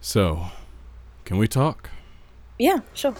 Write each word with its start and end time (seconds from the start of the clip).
So, 0.00 0.46
can 1.24 1.36
we 1.36 1.46
talk? 1.46 1.90
Yeah, 2.58 2.80
sure. 2.94 3.14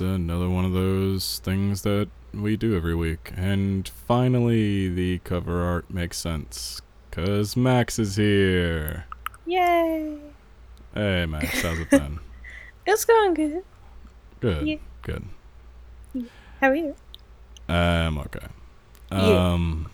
It's 0.00 0.06
another 0.08 0.48
one 0.48 0.64
of 0.64 0.72
those 0.72 1.40
things 1.40 1.82
that 1.82 2.08
we 2.32 2.56
do 2.56 2.74
every 2.74 2.94
week. 2.94 3.32
And 3.36 3.86
finally, 3.86 4.88
the 4.88 5.18
cover 5.24 5.62
art 5.62 5.90
makes 5.90 6.16
sense. 6.16 6.80
Cause 7.10 7.54
Max 7.54 7.98
is 7.98 8.16
here. 8.16 9.04
Yay! 9.44 10.16
Hey 10.94 11.26
Max, 11.26 11.60
how's 11.60 11.78
it 11.78 11.90
been? 11.90 12.18
It's 12.86 13.04
going 13.04 13.34
good. 13.34 13.62
Good, 14.40 14.66
Yeah. 14.66 14.76
good. 15.02 15.24
How 16.62 16.68
are 16.70 16.74
you? 16.74 16.96
I'm 17.68 18.16
okay. 18.18 18.46
Yeah. 19.12 19.52
Um, 19.52 19.90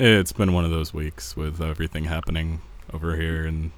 it's 0.00 0.32
been 0.32 0.52
one 0.52 0.64
of 0.64 0.72
those 0.72 0.92
weeks 0.92 1.36
with 1.36 1.60
everything 1.62 2.04
happening 2.04 2.60
over 2.92 3.16
here 3.16 3.46
in 3.46 3.70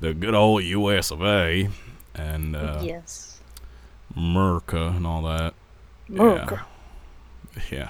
the 0.00 0.12
good 0.12 0.34
old 0.34 0.64
U.S. 0.64 1.12
of 1.12 1.22
A. 1.22 1.68
And 2.16 2.56
uh, 2.56 2.80
yes. 2.82 3.37
Merca 4.18 4.96
and 4.96 5.06
all 5.06 5.22
that. 5.22 5.54
America. 6.08 6.66
Yeah. 7.70 7.88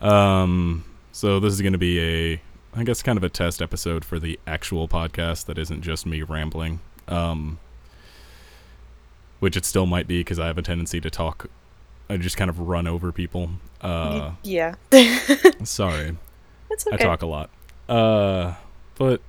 Um. 0.00 0.84
So 1.12 1.40
this 1.40 1.52
is 1.52 1.60
going 1.60 1.72
to 1.72 1.78
be 1.78 2.00
a, 2.00 2.42
I 2.74 2.84
guess, 2.84 3.02
kind 3.02 3.16
of 3.16 3.24
a 3.24 3.28
test 3.28 3.60
episode 3.60 4.04
for 4.04 4.18
the 4.18 4.38
actual 4.46 4.88
podcast 4.88 5.46
that 5.46 5.58
isn't 5.58 5.82
just 5.82 6.06
me 6.06 6.22
rambling. 6.22 6.80
Um. 7.08 7.58
Which 9.40 9.56
it 9.56 9.64
still 9.64 9.86
might 9.86 10.06
be 10.06 10.20
because 10.20 10.38
I 10.38 10.46
have 10.46 10.58
a 10.58 10.62
tendency 10.62 11.00
to 11.00 11.10
talk. 11.10 11.48
I 12.08 12.16
just 12.16 12.36
kind 12.36 12.50
of 12.50 12.58
run 12.60 12.86
over 12.86 13.12
people. 13.12 13.50
Uh. 13.80 14.32
Yeah. 14.42 14.74
sorry. 15.64 16.16
it's 16.70 16.86
I 16.86 16.96
talk 16.96 17.22
a 17.22 17.26
lot. 17.26 17.50
Uh. 17.88 18.54
But. 18.96 19.20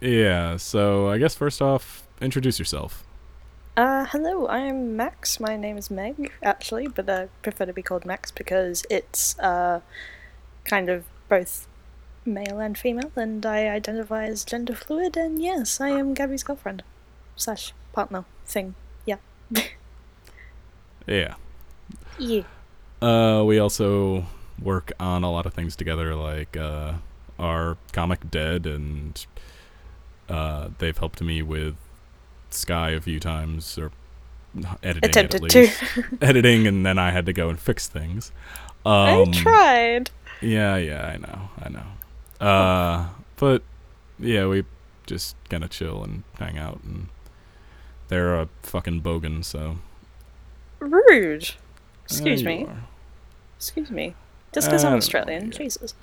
Yeah. 0.00 0.56
So 0.58 1.08
I 1.08 1.18
guess 1.18 1.34
first 1.34 1.62
off, 1.62 2.06
introduce 2.20 2.58
yourself. 2.58 3.04
Uh, 3.78 4.04
hello, 4.06 4.48
I'm 4.48 4.96
Max. 4.96 5.38
My 5.38 5.56
name 5.56 5.78
is 5.78 5.88
Meg, 5.88 6.32
actually, 6.42 6.88
but 6.88 7.08
I 7.08 7.28
prefer 7.42 7.64
to 7.64 7.72
be 7.72 7.80
called 7.80 8.04
Max 8.04 8.32
because 8.32 8.84
it's, 8.90 9.38
uh, 9.38 9.82
kind 10.64 10.88
of 10.88 11.04
both 11.28 11.68
male 12.24 12.58
and 12.58 12.76
female, 12.76 13.12
and 13.14 13.46
I 13.46 13.68
identify 13.68 14.24
as 14.24 14.44
gender 14.44 14.74
fluid, 14.74 15.16
and 15.16 15.40
yes, 15.40 15.80
I 15.80 15.90
am 15.90 16.12
Gabby's 16.12 16.42
girlfriend. 16.42 16.82
Slash 17.36 17.72
partner 17.92 18.24
thing. 18.44 18.74
Yeah. 19.06 19.18
Yeah. 21.06 21.36
Yeah. 22.18 22.42
Uh, 23.00 23.44
we 23.44 23.60
also 23.60 24.26
work 24.60 24.90
on 24.98 25.22
a 25.22 25.30
lot 25.30 25.46
of 25.46 25.54
things 25.54 25.76
together, 25.76 26.16
like 26.16 26.56
uh, 26.56 26.94
our 27.38 27.76
comic 27.92 28.28
Dead, 28.28 28.66
and 28.66 29.24
uh, 30.28 30.70
they've 30.78 30.98
helped 30.98 31.22
me 31.22 31.42
with 31.42 31.76
Sky 32.50 32.90
a 32.90 33.00
few 33.00 33.20
times, 33.20 33.78
or 33.78 33.90
editing 34.82 35.10
Attempted 35.10 35.44
at 35.44 35.50
to. 35.50 36.04
editing, 36.22 36.66
and 36.66 36.84
then 36.84 36.98
I 36.98 37.10
had 37.10 37.26
to 37.26 37.32
go 37.32 37.48
and 37.48 37.58
fix 37.58 37.86
things. 37.86 38.32
Um, 38.84 39.28
I 39.28 39.32
tried. 39.32 40.10
Yeah, 40.40 40.76
yeah, 40.76 41.06
I 41.06 41.16
know, 41.16 41.48
I 41.60 41.68
know. 41.68 42.46
Uh, 42.46 43.08
but 43.36 43.62
yeah, 44.18 44.46
we 44.46 44.64
just 45.06 45.36
kind 45.48 45.64
of 45.64 45.70
chill 45.70 46.02
and 46.04 46.22
hang 46.38 46.58
out, 46.58 46.80
and 46.84 47.08
they're 48.08 48.34
a 48.34 48.48
fucking 48.62 49.02
bogan, 49.02 49.44
so. 49.44 49.78
Rude. 50.78 51.50
Excuse 52.04 52.44
me. 52.44 52.66
Excuse 53.56 53.90
me. 53.90 54.14
Just 54.52 54.68
because 54.68 54.84
I'm 54.84 54.92
know, 54.92 54.98
Australian. 54.98 55.46
yeah. 55.46 55.58
Jesus. 55.58 55.94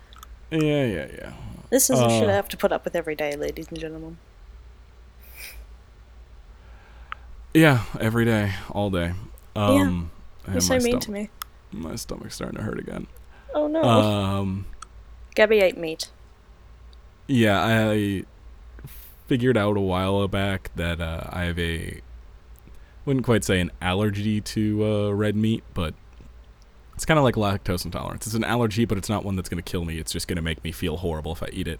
Yeah, 0.51 0.85
yeah, 0.85 1.07
yeah. 1.17 1.33
This 1.69 1.89
is 1.89 1.99
shit 1.99 2.27
Uh, 2.27 2.31
I 2.31 2.33
have 2.33 2.49
to 2.49 2.57
put 2.57 2.71
up 2.71 2.85
with 2.85 2.95
every 2.95 3.15
day, 3.15 3.35
ladies 3.35 3.67
and 3.69 3.79
gentlemen. 3.79 4.17
Yeah, 7.55 7.83
every 8.01 8.25
day, 8.25 8.51
all 8.69 8.89
day. 8.89 9.13
Um, 9.55 10.11
You're 10.51 10.59
so 10.59 10.73
my 10.73 10.79
mean 10.79 10.99
stomach, 10.99 11.01
to 11.03 11.11
me. 11.11 11.29
My 11.71 11.95
stomach's 11.95 12.35
starting 12.35 12.57
to 12.57 12.63
hurt 12.63 12.79
again. 12.79 13.07
Oh 13.53 13.67
no. 13.67 13.81
Um, 13.81 14.65
Gabby 15.35 15.59
ate 15.59 15.77
meat. 15.77 16.09
yeah, 17.27 17.63
I 17.63 18.25
figured 19.27 19.55
out 19.55 19.77
a 19.77 19.81
while 19.81 20.27
back 20.27 20.69
that 20.75 20.99
uh, 20.99 21.29
I 21.29 21.43
have 21.45 21.57
a 21.57 22.01
wouldn't 23.05 23.23
quite 23.23 23.45
say 23.45 23.61
an 23.61 23.71
allergy 23.81 24.41
to 24.41 24.83
uh, 24.85 25.11
red 25.11 25.37
meat, 25.37 25.63
but 25.73 25.93
it's 26.93 27.05
kind 27.05 27.17
of 27.17 27.23
like 27.23 27.35
lactose 27.35 27.85
intolerance. 27.85 28.25
It's 28.25 28.35
an 28.35 28.43
allergy, 28.43 28.83
but 28.83 28.97
it's 28.97 29.09
not 29.09 29.23
one 29.23 29.37
that's 29.37 29.47
going 29.47 29.63
to 29.63 29.71
kill 29.71 29.85
me. 29.85 29.97
It's 29.97 30.11
just 30.11 30.27
going 30.27 30.35
to 30.35 30.41
make 30.41 30.61
me 30.61 30.73
feel 30.73 30.97
horrible 30.97 31.31
if 31.31 31.41
I 31.41 31.47
eat 31.53 31.69
it. 31.69 31.79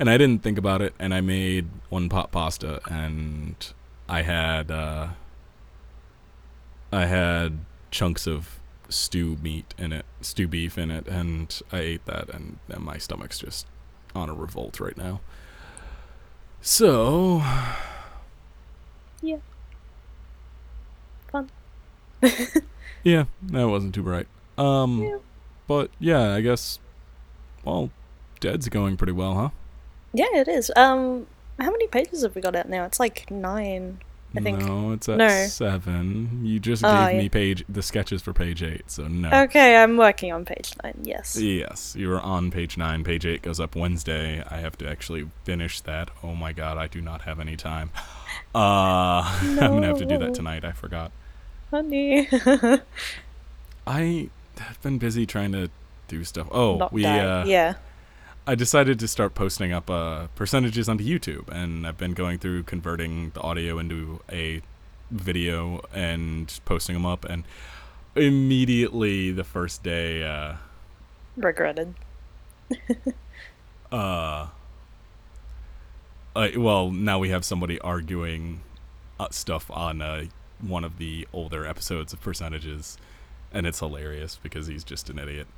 And 0.00 0.10
I 0.10 0.18
didn't 0.18 0.42
think 0.42 0.58
about 0.58 0.82
it, 0.82 0.94
and 0.98 1.14
I 1.14 1.20
made 1.20 1.68
one 1.90 2.08
pot 2.08 2.32
pasta, 2.32 2.80
and 2.90 3.54
I 4.08 4.22
had 4.22 4.70
uh, 4.70 5.08
I 6.92 7.06
had 7.06 7.58
chunks 7.90 8.26
of 8.26 8.60
stew 8.88 9.36
meat 9.42 9.74
in 9.76 9.92
it, 9.92 10.04
stew 10.20 10.46
beef 10.48 10.78
in 10.78 10.90
it, 10.90 11.06
and 11.08 11.60
I 11.72 11.78
ate 11.80 12.06
that, 12.06 12.28
and, 12.30 12.58
and 12.68 12.84
my 12.84 12.98
stomach's 12.98 13.38
just 13.38 13.66
on 14.14 14.28
a 14.30 14.34
revolt 14.34 14.78
right 14.80 14.96
now. 14.96 15.20
So, 16.60 17.42
yeah, 19.22 19.38
Fun. 21.30 21.50
yeah, 23.04 23.24
that 23.42 23.68
wasn't 23.68 23.94
too 23.94 24.02
bright. 24.02 24.26
Um, 24.56 25.02
Yeah. 25.02 25.18
but 25.66 25.90
yeah, 25.98 26.34
I 26.34 26.40
guess. 26.40 26.78
Well, 27.64 27.90
Dead's 28.40 28.68
going 28.68 28.96
pretty 28.96 29.12
well, 29.12 29.34
huh? 29.34 29.48
Yeah, 30.12 30.26
it 30.34 30.48
is. 30.48 30.70
Um, 30.76 31.26
how 31.58 31.70
many 31.70 31.86
pages 31.86 32.22
have 32.22 32.34
we 32.34 32.40
got 32.40 32.54
out 32.56 32.68
now? 32.68 32.84
It's 32.84 33.00
like 33.00 33.30
nine. 33.30 33.98
I 34.36 34.40
think- 34.40 34.58
No, 34.66 34.92
it's 34.92 35.08
at 35.08 35.16
no. 35.16 35.28
seven. 35.46 36.40
You 36.44 36.58
just 36.60 36.84
Oh, 36.84 36.88
gave 37.06 37.12
yeah. 37.14 37.18
me 37.22 37.28
page 37.30 37.64
the 37.68 37.80
sketches 37.80 38.20
for 38.20 38.34
page 38.34 38.62
eight, 38.62 38.90
so 38.90 39.08
no. 39.08 39.30
Okay, 39.44 39.76
I'm 39.76 39.96
working 39.96 40.30
on 40.32 40.44
page 40.44 40.74
nine. 40.82 40.98
Yes. 41.04 41.38
Yes, 41.40 41.94
you 41.96 42.12
are 42.12 42.20
on 42.20 42.50
page 42.50 42.76
nine. 42.76 43.02
Page 43.02 43.24
eight 43.24 43.40
goes 43.42 43.58
up 43.60 43.74
Wednesday. 43.74 44.42
I 44.50 44.58
have 44.58 44.76
to 44.78 44.88
actually 44.88 45.30
finish 45.44 45.80
that. 45.82 46.10
Oh 46.22 46.34
my 46.34 46.52
god, 46.52 46.76
I 46.76 46.86
do 46.86 47.00
not 47.00 47.22
have 47.22 47.40
any 47.40 47.56
time. 47.56 47.90
Uh, 48.54 49.22
I'm 49.40 49.56
gonna 49.56 49.86
have 49.86 49.98
to 49.98 50.04
do 50.06 50.18
that 50.18 50.34
tonight. 50.34 50.64
I 50.64 50.72
forgot. 50.72 51.10
Honey. 51.70 52.26
I 53.86 54.30
have 54.58 54.80
been 54.82 54.98
busy 54.98 55.26
trying 55.26 55.52
to 55.52 55.70
do 56.08 56.24
stuff. 56.24 56.48
Oh, 56.50 56.76
Not 56.76 56.92
we 56.92 57.04
uh, 57.04 57.44
yeah. 57.44 57.74
I 58.48 58.54
decided 58.54 59.00
to 59.00 59.08
start 59.08 59.34
posting 59.34 59.72
up 59.72 59.90
uh, 59.90 60.28
percentages 60.36 60.88
onto 60.88 61.04
YouTube, 61.04 61.48
and 61.48 61.84
I've 61.84 61.98
been 61.98 62.12
going 62.12 62.38
through 62.38 62.62
converting 62.62 63.30
the 63.30 63.40
audio 63.40 63.80
into 63.80 64.20
a 64.30 64.62
video 65.10 65.84
and 65.92 66.52
posting 66.64 66.94
them 66.94 67.04
up. 67.04 67.24
And 67.24 67.42
immediately, 68.14 69.32
the 69.32 69.42
first 69.42 69.82
day, 69.82 70.22
uh, 70.22 70.56
Regretted. 71.36 71.94
uh, 73.92 74.46
uh, 76.36 76.48
well, 76.56 76.92
now 76.92 77.18
we 77.18 77.30
have 77.30 77.44
somebody 77.44 77.80
arguing 77.80 78.60
uh, 79.18 79.28
stuff 79.30 79.68
on 79.72 80.00
uh, 80.00 80.26
one 80.60 80.84
of 80.84 80.98
the 80.98 81.26
older 81.32 81.66
episodes 81.66 82.12
of 82.12 82.20
percentages, 82.20 82.96
and 83.52 83.66
it's 83.66 83.80
hilarious 83.80 84.38
because 84.40 84.68
he's 84.68 84.84
just 84.84 85.10
an 85.10 85.18
idiot. 85.18 85.48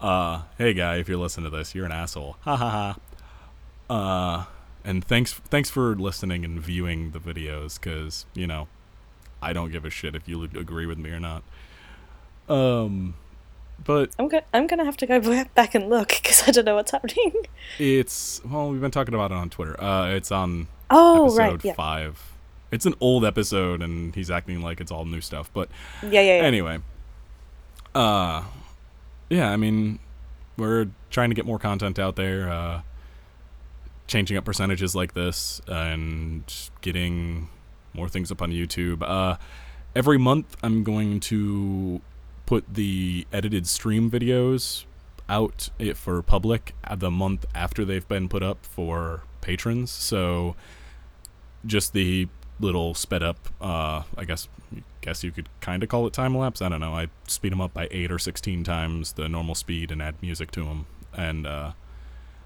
Uh, 0.00 0.42
hey 0.56 0.72
guy, 0.72 0.96
if 0.96 1.08
you're 1.08 1.18
listening 1.18 1.50
to 1.50 1.56
this, 1.56 1.74
you're 1.74 1.84
an 1.86 1.92
asshole. 1.92 2.36
Ha 2.40 2.56
ha 2.56 2.96
ha. 3.88 3.94
Uh, 3.94 4.44
and 4.84 5.04
thanks, 5.04 5.32
thanks 5.32 5.68
for 5.68 5.94
listening 5.94 6.44
and 6.44 6.60
viewing 6.60 7.10
the 7.10 7.18
videos, 7.18 7.80
cause 7.80 8.24
you 8.34 8.46
know, 8.46 8.68
I 9.42 9.52
don't 9.52 9.70
give 9.70 9.84
a 9.84 9.90
shit 9.90 10.14
if 10.14 10.28
you 10.28 10.42
agree 10.42 10.86
with 10.86 10.98
me 10.98 11.10
or 11.10 11.20
not. 11.20 11.42
Um, 12.48 13.14
but 13.84 14.10
I'm 14.18 14.28
go- 14.28 14.42
I'm 14.52 14.66
gonna 14.66 14.84
have 14.84 14.96
to 14.98 15.06
go 15.06 15.20
back 15.54 15.74
and 15.74 15.88
look 15.88 16.08
because 16.08 16.46
I 16.46 16.50
don't 16.50 16.64
know 16.64 16.76
what's 16.76 16.90
happening. 16.90 17.32
it's 17.78 18.40
well, 18.44 18.70
we've 18.70 18.80
been 18.80 18.90
talking 18.90 19.14
about 19.14 19.30
it 19.30 19.36
on 19.36 19.50
Twitter. 19.50 19.80
Uh, 19.82 20.10
it's 20.10 20.32
on 20.32 20.68
Oh 20.90 21.26
episode 21.26 21.38
right, 21.38 21.64
yeah, 21.64 21.74
five. 21.74 22.32
It's 22.70 22.86
an 22.86 22.94
old 23.00 23.24
episode, 23.24 23.82
and 23.82 24.14
he's 24.14 24.30
acting 24.30 24.62
like 24.62 24.80
it's 24.80 24.90
all 24.90 25.04
new 25.04 25.20
stuff. 25.20 25.50
But 25.52 25.68
yeah, 26.02 26.20
yeah. 26.20 26.40
yeah. 26.40 26.42
anyway, 26.42 26.78
uh, 27.94 28.44
yeah, 29.30 29.50
I 29.50 29.56
mean, 29.56 29.98
we're 30.56 30.88
trying 31.08 31.30
to 31.30 31.34
get 31.34 31.46
more 31.46 31.58
content 31.58 31.98
out 31.98 32.16
there. 32.16 32.50
Uh, 32.50 32.82
changing 34.10 34.36
up 34.36 34.44
percentages 34.44 34.94
like 34.94 35.14
this 35.14 35.62
and 35.68 36.42
getting 36.80 37.48
more 37.94 38.08
things 38.08 38.32
up 38.32 38.42
on 38.42 38.50
YouTube. 38.50 39.02
Uh, 39.02 39.36
every 39.94 40.18
month, 40.18 40.56
I'm 40.62 40.82
going 40.82 41.20
to 41.20 42.00
put 42.44 42.74
the 42.74 43.26
edited 43.32 43.68
stream 43.68 44.10
videos 44.10 44.84
out 45.28 45.70
eh, 45.78 45.92
for 45.92 46.20
public 46.22 46.74
uh, 46.82 46.96
the 46.96 47.10
month 47.10 47.46
after 47.54 47.84
they've 47.84 48.08
been 48.08 48.28
put 48.28 48.42
up 48.42 48.66
for 48.66 49.22
patrons. 49.40 49.92
So 49.92 50.56
just 51.64 51.92
the 51.92 52.26
little 52.60 52.94
sped 52.94 53.22
up, 53.22 53.48
uh, 53.60 54.02
I 54.16 54.24
guess, 54.24 54.48
guess 55.00 55.24
you 55.24 55.30
could 55.32 55.48
kind 55.60 55.82
of 55.82 55.88
call 55.88 56.06
it 56.06 56.12
time 56.12 56.36
lapse. 56.36 56.62
I 56.62 56.68
don't 56.68 56.80
know. 56.80 56.94
I 56.94 57.08
speed 57.26 57.52
them 57.52 57.60
up 57.60 57.74
by 57.74 57.88
eight 57.90 58.10
or 58.10 58.18
sixteen 58.18 58.64
times 58.64 59.12
the 59.12 59.28
normal 59.28 59.54
speed 59.54 59.90
and 59.90 60.02
add 60.02 60.16
music 60.22 60.50
to 60.52 60.64
them, 60.64 60.86
and 61.14 61.46
uh, 61.46 61.72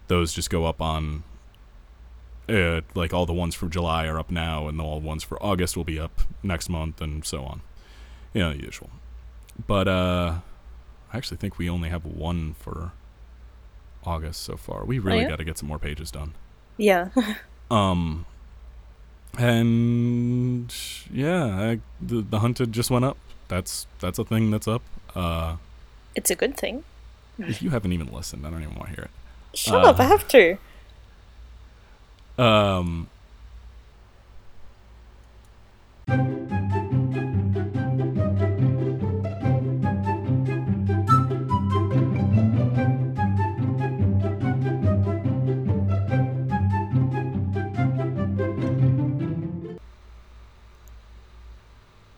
those 0.09 0.33
just 0.33 0.51
go 0.51 0.65
up 0.67 0.81
on. 0.81 1.25
Uh, 2.47 2.83
like 2.95 3.15
all 3.15 3.25
the 3.25 3.33
ones 3.33 3.55
for 3.55 3.69
July 3.69 4.07
are 4.07 4.19
up 4.19 4.31
now, 4.31 4.69
and 4.69 4.79
all 4.79 5.01
the 5.01 5.07
ones 5.07 5.23
for 5.23 5.43
August 5.43 5.79
will 5.79 5.85
be 5.85 5.99
up 5.99 6.21
next 6.43 6.69
month, 6.69 7.01
and 7.01 7.25
so 7.25 7.43
on. 7.43 7.63
You 8.35 8.43
know, 8.43 8.53
the 8.53 8.63
usual. 8.63 8.91
But 9.67 9.89
uh, 9.89 10.41
I 11.13 11.17
actually 11.17 11.39
think 11.39 11.59
we 11.59 11.71
only 11.71 11.89
have 11.89 12.05
one 12.05 12.55
for 12.59 12.93
August 14.05 14.43
so 14.43 14.57
far. 14.57 14.85
We 14.85 14.99
really 14.99 15.21
yeah? 15.23 15.29
got 15.29 15.37
to 15.37 15.45
get 15.45 15.57
some 15.57 15.69
more 15.69 15.79
pages 15.79 16.11
done. 16.11 16.35
Yeah. 16.77 17.09
Um, 17.71 18.27
and 19.39 20.75
yeah, 21.13 21.45
I, 21.47 21.81
the 22.01 22.21
the 22.23 22.39
hunted 22.41 22.73
just 22.73 22.91
went 22.91 23.05
up. 23.05 23.17
That's 23.49 23.87
that's 24.01 24.19
a 24.19 24.25
thing 24.25 24.51
that's 24.51 24.67
up. 24.69 24.83
Uh, 25.15 25.57
it's 26.15 26.31
a 26.31 26.35
good 26.35 26.57
thing. 26.57 26.85
if 27.39 27.63
you 27.63 27.71
haven't 27.71 27.93
even 27.93 28.13
listened, 28.13 28.47
I 28.47 28.51
don't 28.51 28.63
even 28.63 28.75
want 28.75 28.89
to 28.91 28.95
hear 28.97 29.05
it. 29.05 29.11
Shut 29.57 29.85
up! 29.85 30.01
I 30.01 30.05
Uh, 30.05 30.09
have 30.09 30.29
to. 30.29 30.59
Um, 32.37 33.09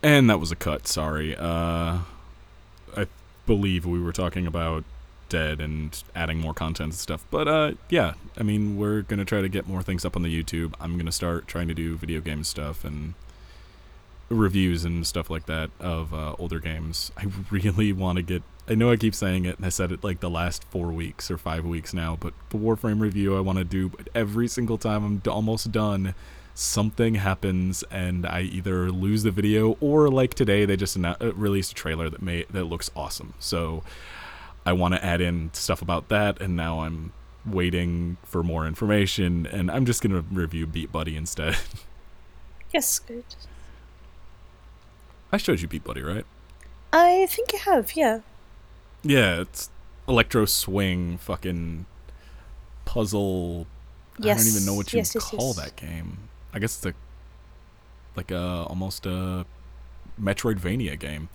and 0.06 0.30
that 0.30 0.38
was 0.38 0.52
a 0.52 0.56
cut. 0.56 0.86
Sorry. 0.86 1.34
Uh, 1.34 1.98
I 2.96 3.06
believe 3.44 3.84
we 3.84 4.00
were 4.00 4.12
talking 4.12 4.46
about 4.46 4.84
dead 5.28 5.60
and 5.60 6.00
adding 6.14 6.38
more 6.38 6.54
content 6.54 6.92
and 6.92 6.94
stuff. 6.94 7.24
But 7.28 7.48
uh, 7.48 7.72
yeah, 7.90 8.14
I 8.38 8.44
mean, 8.44 8.76
we're 8.76 9.02
gonna 9.02 9.24
try 9.24 9.40
to 9.40 9.48
get 9.48 9.66
more 9.66 9.82
things 9.82 10.04
up 10.04 10.14
on 10.14 10.22
the 10.22 10.42
YouTube. 10.42 10.74
I'm 10.80 10.96
gonna 10.96 11.10
start 11.10 11.48
trying 11.48 11.66
to 11.66 11.74
do 11.74 11.96
video 11.96 12.20
game 12.20 12.44
stuff 12.44 12.84
and 12.84 13.14
reviews 14.28 14.84
and 14.84 15.04
stuff 15.04 15.28
like 15.28 15.46
that 15.46 15.70
of 15.80 16.14
uh, 16.14 16.36
older 16.38 16.60
games. 16.60 17.10
I 17.16 17.26
really 17.50 17.92
want 17.92 18.16
to 18.16 18.22
get. 18.22 18.44
I 18.68 18.76
know 18.76 18.92
I 18.92 18.96
keep 18.96 19.14
saying 19.14 19.44
it, 19.44 19.56
and 19.56 19.66
I 19.66 19.70
said 19.70 19.90
it 19.90 20.04
like 20.04 20.20
the 20.20 20.30
last 20.30 20.62
four 20.70 20.92
weeks 20.92 21.32
or 21.32 21.36
five 21.38 21.64
weeks 21.64 21.92
now. 21.92 22.16
But 22.18 22.32
the 22.50 22.58
Warframe 22.58 23.00
review 23.00 23.36
I 23.36 23.40
want 23.40 23.58
to 23.58 23.64
do, 23.64 23.90
every 24.14 24.46
single 24.46 24.78
time 24.78 25.04
I'm 25.04 25.22
almost 25.32 25.72
done, 25.72 26.14
something 26.56 27.16
happens, 27.16 27.84
and 27.90 28.26
I 28.26 28.40
either 28.40 28.90
lose 28.90 29.22
the 29.22 29.30
video 29.30 29.76
or 29.80 30.08
like 30.08 30.34
today 30.34 30.64
they 30.64 30.76
just 30.76 30.96
uh, 30.98 31.14
released 31.34 31.70
a 31.72 31.74
trailer 31.74 32.08
that 32.10 32.22
may 32.22 32.44
that 32.50 32.64
looks 32.64 32.90
awesome. 32.96 33.34
So 33.38 33.84
I 34.64 34.72
want 34.72 34.94
to 34.94 35.04
add 35.04 35.20
in 35.20 35.50
stuff 35.52 35.82
about 35.82 36.08
that, 36.08 36.40
and 36.40 36.56
now 36.56 36.80
I'm 36.80 37.12
waiting 37.44 38.16
for 38.24 38.42
more 38.42 38.66
information, 38.66 39.46
and 39.46 39.70
I'm 39.70 39.84
just 39.86 40.02
gonna 40.02 40.24
review 40.32 40.66
Beatbuddy 40.66 41.14
instead. 41.16 41.56
Yes, 42.74 42.98
good. 42.98 43.24
I 45.32 45.36
showed 45.36 45.60
you 45.60 45.68
Beatbuddy, 45.68 46.04
right? 46.04 46.26
I 46.92 47.26
think 47.30 47.52
you 47.52 47.60
have. 47.60 47.96
Yeah. 47.96 48.20
Yeah, 49.02 49.40
it's 49.40 49.70
electro 50.08 50.44
swing, 50.46 51.16
fucking 51.16 51.86
puzzle. 52.84 53.66
I 54.18 54.22
don't 54.22 54.46
even 54.46 54.66
know 54.66 54.74
what 54.74 54.92
you 54.92 54.98
Yes, 54.98 55.14
yes, 55.14 55.24
call 55.24 55.54
yes. 55.54 55.56
that 55.56 55.76
game. 55.76 56.18
I 56.56 56.58
guess 56.58 56.74
it's 56.78 56.86
a 56.86 56.94
like 58.16 58.30
a 58.30 58.64
almost 58.66 59.04
a 59.04 59.44
Metroidvania 60.18 60.98
game. 60.98 61.28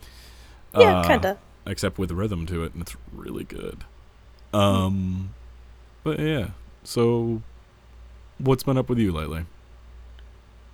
Yeah, 0.76 1.02
Uh, 1.02 1.08
kinda. 1.08 1.38
except 1.68 2.00
with 2.00 2.10
rhythm 2.12 2.48
to 2.48 2.64
it, 2.64 2.74
and 2.74 2.82
it's 2.82 2.96
really 3.14 3.44
good. 3.44 3.84
Um, 4.52 5.36
but 6.04 6.20
yeah. 6.20 6.50
So, 6.84 7.44
what's 8.40 8.64
been 8.64 8.80
up 8.80 8.90
with 8.90 8.98
you 8.98 9.12
lately? 9.12 9.46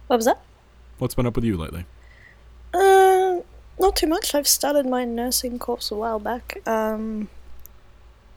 What 0.08 0.16
was 0.16 0.26
that? 0.26 0.42
What's 0.98 1.14
been 1.14 1.26
up 1.28 1.36
with 1.36 1.44
you 1.44 1.58
lately? 1.58 1.86
Uh, 2.74 3.42
not 3.78 3.98
too 3.98 4.08
much. 4.08 4.34
I've 4.34 4.48
started 4.48 4.86
my 4.86 5.04
nursing 5.04 5.60
course 5.60 5.92
a 5.92 5.96
while 5.96 6.20
back. 6.20 6.60
Um, 6.66 7.28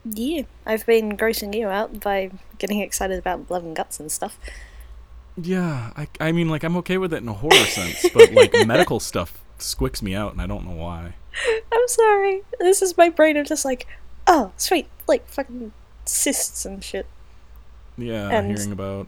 yeah, 0.04 0.42
I've 0.66 0.84
been 0.86 1.16
grossing 1.16 1.54
you 1.54 1.68
out 1.68 2.00
by 2.00 2.32
getting 2.58 2.80
excited 2.80 3.18
about 3.20 3.46
blood 3.46 3.62
and 3.62 3.76
guts 3.76 4.00
and 4.00 4.10
stuff. 4.10 4.36
Yeah, 5.36 5.92
I, 5.96 6.08
I 6.20 6.32
mean, 6.32 6.48
like 6.48 6.64
I'm 6.64 6.76
okay 6.78 6.98
with 6.98 7.12
it 7.14 7.22
in 7.22 7.28
a 7.28 7.32
horror 7.32 7.52
sense, 7.52 8.06
but 8.12 8.32
like 8.32 8.52
medical 8.66 9.00
stuff 9.00 9.40
squicks 9.58 10.02
me 10.02 10.14
out, 10.14 10.32
and 10.32 10.42
I 10.42 10.46
don't 10.46 10.66
know 10.66 10.74
why. 10.74 11.14
I'm 11.72 11.88
sorry. 11.88 12.42
This 12.58 12.82
is 12.82 12.96
my 12.96 13.08
brain 13.08 13.36
of 13.36 13.46
just 13.46 13.64
like, 13.64 13.86
oh, 14.26 14.52
sweet, 14.56 14.88
like 15.06 15.26
fucking 15.28 15.72
cysts 16.04 16.64
and 16.64 16.82
shit. 16.82 17.06
Yeah, 17.96 18.28
And- 18.28 18.56
hearing 18.56 18.72
about. 18.72 19.06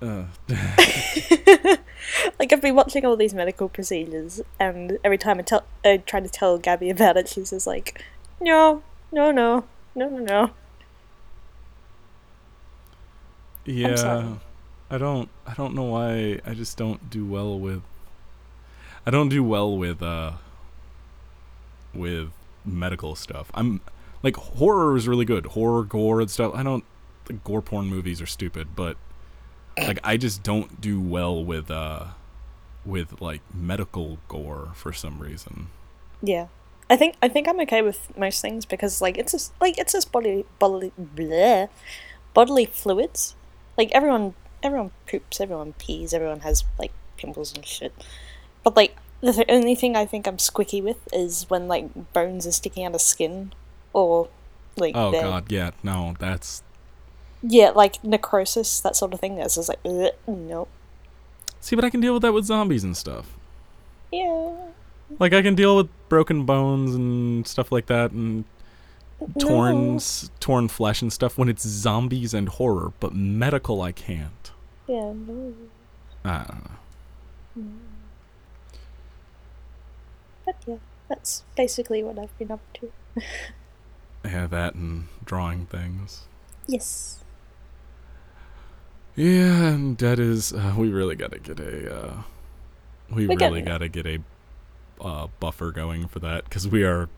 Uh, 0.00 0.24
like 2.38 2.52
I've 2.52 2.60
been 2.60 2.74
watching 2.74 3.04
all 3.06 3.16
these 3.16 3.32
medical 3.32 3.68
procedures, 3.68 4.40
and 4.60 4.98
every 5.04 5.18
time 5.18 5.38
I 5.38 5.42
tell, 5.42 5.64
I 5.84 5.98
try 5.98 6.20
to 6.20 6.28
tell 6.28 6.58
Gabby 6.58 6.90
about 6.90 7.16
it, 7.16 7.28
she's 7.28 7.50
just 7.50 7.66
like, 7.66 8.04
no, 8.40 8.82
no, 9.10 9.30
no, 9.30 9.64
no, 9.94 10.08
no, 10.08 10.18
no. 10.18 10.50
yeah. 13.64 14.34
I 14.90 14.98
don't. 14.98 15.28
I 15.46 15.54
don't 15.54 15.74
know 15.74 15.84
why. 15.84 16.40
I 16.46 16.54
just 16.54 16.76
don't 16.76 17.10
do 17.10 17.26
well 17.26 17.58
with. 17.58 17.82
I 19.04 19.10
don't 19.10 19.28
do 19.28 19.42
well 19.42 19.76
with 19.76 20.02
uh. 20.02 20.32
With 21.94 22.30
medical 22.64 23.14
stuff. 23.14 23.50
I'm 23.54 23.80
like 24.22 24.36
horror 24.36 24.96
is 24.96 25.08
really 25.08 25.24
good. 25.24 25.46
Horror, 25.46 25.82
gore, 25.82 26.20
and 26.20 26.30
stuff. 26.30 26.54
I 26.54 26.62
don't. 26.62 26.84
The 27.24 27.34
gore 27.34 27.62
porn 27.62 27.86
movies 27.86 28.20
are 28.20 28.26
stupid, 28.26 28.76
but 28.76 28.96
like 29.76 29.98
I 30.04 30.16
just 30.16 30.42
don't 30.42 30.80
do 30.80 31.00
well 31.00 31.44
with 31.44 31.70
uh. 31.70 32.06
With 32.84 33.20
like 33.20 33.40
medical 33.52 34.18
gore 34.28 34.70
for 34.74 34.92
some 34.92 35.18
reason. 35.18 35.68
Yeah, 36.22 36.46
I 36.88 36.96
think 36.96 37.16
I 37.20 37.28
think 37.28 37.48
I'm 37.48 37.58
okay 37.60 37.82
with 37.82 38.16
most 38.16 38.40
things 38.40 38.64
because 38.64 39.02
like 39.02 39.18
it's 39.18 39.32
just 39.32 39.52
like 39.60 39.76
it's 39.76 39.92
just 39.92 40.12
body 40.12 40.44
bodily 40.60 40.92
bleh, 40.96 41.68
bodily 42.32 42.66
fluids. 42.66 43.34
Like 43.76 43.90
everyone 43.90 44.34
everyone 44.66 44.90
poops, 45.08 45.40
everyone 45.40 45.72
pees, 45.74 46.12
everyone 46.12 46.40
has 46.40 46.64
like 46.78 46.92
pimples 47.16 47.54
and 47.54 47.64
shit. 47.64 47.92
But 48.62 48.76
like 48.76 48.96
the 49.20 49.32
th- 49.32 49.46
only 49.48 49.74
thing 49.74 49.96
I 49.96 50.04
think 50.04 50.26
I'm 50.26 50.36
squicky 50.36 50.82
with 50.82 50.98
is 51.12 51.46
when 51.48 51.68
like 51.68 52.12
bones 52.12 52.46
are 52.46 52.52
sticking 52.52 52.84
out 52.84 52.94
of 52.94 53.00
skin 53.00 53.52
or 53.92 54.28
like 54.76 54.94
Oh 54.94 55.10
they're- 55.10 55.22
god, 55.22 55.50
yeah, 55.50 55.70
no, 55.82 56.14
that's 56.18 56.62
yeah 57.42 57.70
like 57.70 58.02
necrosis 58.04 58.80
that 58.80 58.96
sort 58.96 59.14
of 59.14 59.20
thing. 59.20 59.36
That's 59.36 59.54
just 59.54 59.68
like 59.68 59.78
"Ugh, 59.84 60.10
nope. 60.26 60.68
See, 61.60 61.74
but 61.76 61.84
I 61.84 61.90
can 61.90 62.00
deal 62.00 62.12
with 62.14 62.22
that 62.22 62.32
with 62.32 62.44
zombies 62.44 62.84
and 62.84 62.96
stuff. 62.96 63.36
Yeah. 64.12 64.54
Like 65.18 65.32
I 65.32 65.42
can 65.42 65.54
deal 65.54 65.76
with 65.76 65.88
broken 66.08 66.44
bones 66.44 66.94
and 66.94 67.46
stuff 67.46 67.70
like 67.72 67.86
that 67.86 68.10
and 68.10 68.44
torn 69.38 69.94
No. 69.96 70.00
torn 70.40 70.68
flesh 70.68 71.00
and 71.02 71.12
stuff 71.12 71.38
when 71.38 71.48
it's 71.48 71.66
zombies 71.66 72.34
and 72.34 72.48
horror, 72.48 72.92
but 73.00 73.14
medical 73.14 73.80
I 73.82 73.92
can't. 73.92 74.32
Yeah. 74.86 75.12
No. 75.12 75.52
I 76.24 76.44
don't 76.44 76.64
know. 76.64 77.62
But 80.44 80.56
yeah, 80.66 80.76
that's 81.08 81.42
basically 81.56 82.02
what 82.02 82.18
I've 82.18 82.36
been 82.38 82.50
up 82.50 82.60
to. 82.74 82.92
Yeah, 84.24 84.48
that 84.48 84.74
and 84.74 85.06
drawing 85.24 85.66
things. 85.66 86.24
Yes. 86.66 87.22
Yeah, 89.14 89.68
and 89.68 89.96
that 89.98 90.18
is 90.18 90.52
uh, 90.52 90.74
we 90.76 90.88
really 90.88 91.14
got 91.14 91.30
to 91.30 91.38
get 91.38 91.60
a 91.60 91.94
uh 91.94 92.22
we 93.08 93.28
We're 93.28 93.36
really 93.36 93.62
got 93.62 93.78
to 93.78 93.88
get 93.88 94.04
a 94.04 94.18
uh, 95.00 95.28
buffer 95.38 95.70
going 95.70 96.08
for 96.08 96.18
that 96.18 96.50
cuz 96.50 96.66
we 96.66 96.82
are 96.82 97.08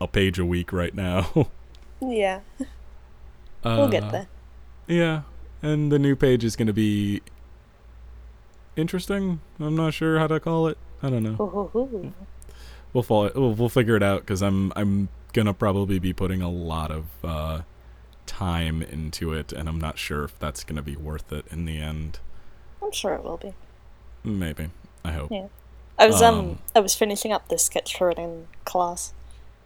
a 0.00 0.08
page 0.08 0.40
a 0.40 0.44
week 0.44 0.72
right 0.72 0.94
now. 0.94 1.48
Yeah. 2.00 2.40
uh, 2.60 3.76
We'll 3.78 3.88
get 3.88 4.10
there. 4.10 4.26
Yeah, 4.88 5.22
and 5.64 5.90
the 5.90 5.98
new 5.98 6.14
page 6.14 6.44
is 6.44 6.56
going 6.56 6.66
to 6.66 6.72
be 6.72 7.22
interesting. 8.76 9.40
I'm 9.58 9.74
not 9.74 9.94
sure 9.94 10.18
how 10.18 10.26
to 10.26 10.38
call 10.38 10.68
it. 10.68 10.78
I 11.02 11.10
don't 11.10 11.22
know. 11.22 12.12
We'll 12.92 13.02
fall, 13.02 13.28
we'll, 13.34 13.54
we'll 13.54 13.68
figure 13.68 13.96
it 13.96 14.04
out 14.04 14.20
because 14.20 14.40
I'm 14.40 14.72
I'm 14.76 15.08
gonna 15.32 15.52
probably 15.52 15.98
be 15.98 16.12
putting 16.12 16.42
a 16.42 16.48
lot 16.48 16.92
of 16.92 17.06
uh, 17.24 17.62
time 18.24 18.82
into 18.82 19.32
it, 19.32 19.52
and 19.52 19.68
I'm 19.68 19.80
not 19.80 19.98
sure 19.98 20.22
if 20.22 20.38
that's 20.38 20.62
going 20.62 20.76
to 20.76 20.82
be 20.82 20.94
worth 20.94 21.32
it 21.32 21.44
in 21.50 21.64
the 21.64 21.78
end. 21.78 22.20
I'm 22.80 22.92
sure 22.92 23.14
it 23.14 23.24
will 23.24 23.36
be. 23.36 23.52
Maybe. 24.22 24.70
I 25.04 25.10
hope. 25.10 25.32
Yeah. 25.32 25.48
I 25.98 26.06
was 26.06 26.22
um, 26.22 26.38
Um, 26.38 26.58
I 26.76 26.78
was 26.78 26.94
finishing 26.94 27.32
up 27.32 27.48
this 27.48 27.64
sketch 27.64 27.98
for 27.98 28.10
it 28.10 28.18
in 28.18 28.46
class, 28.64 29.12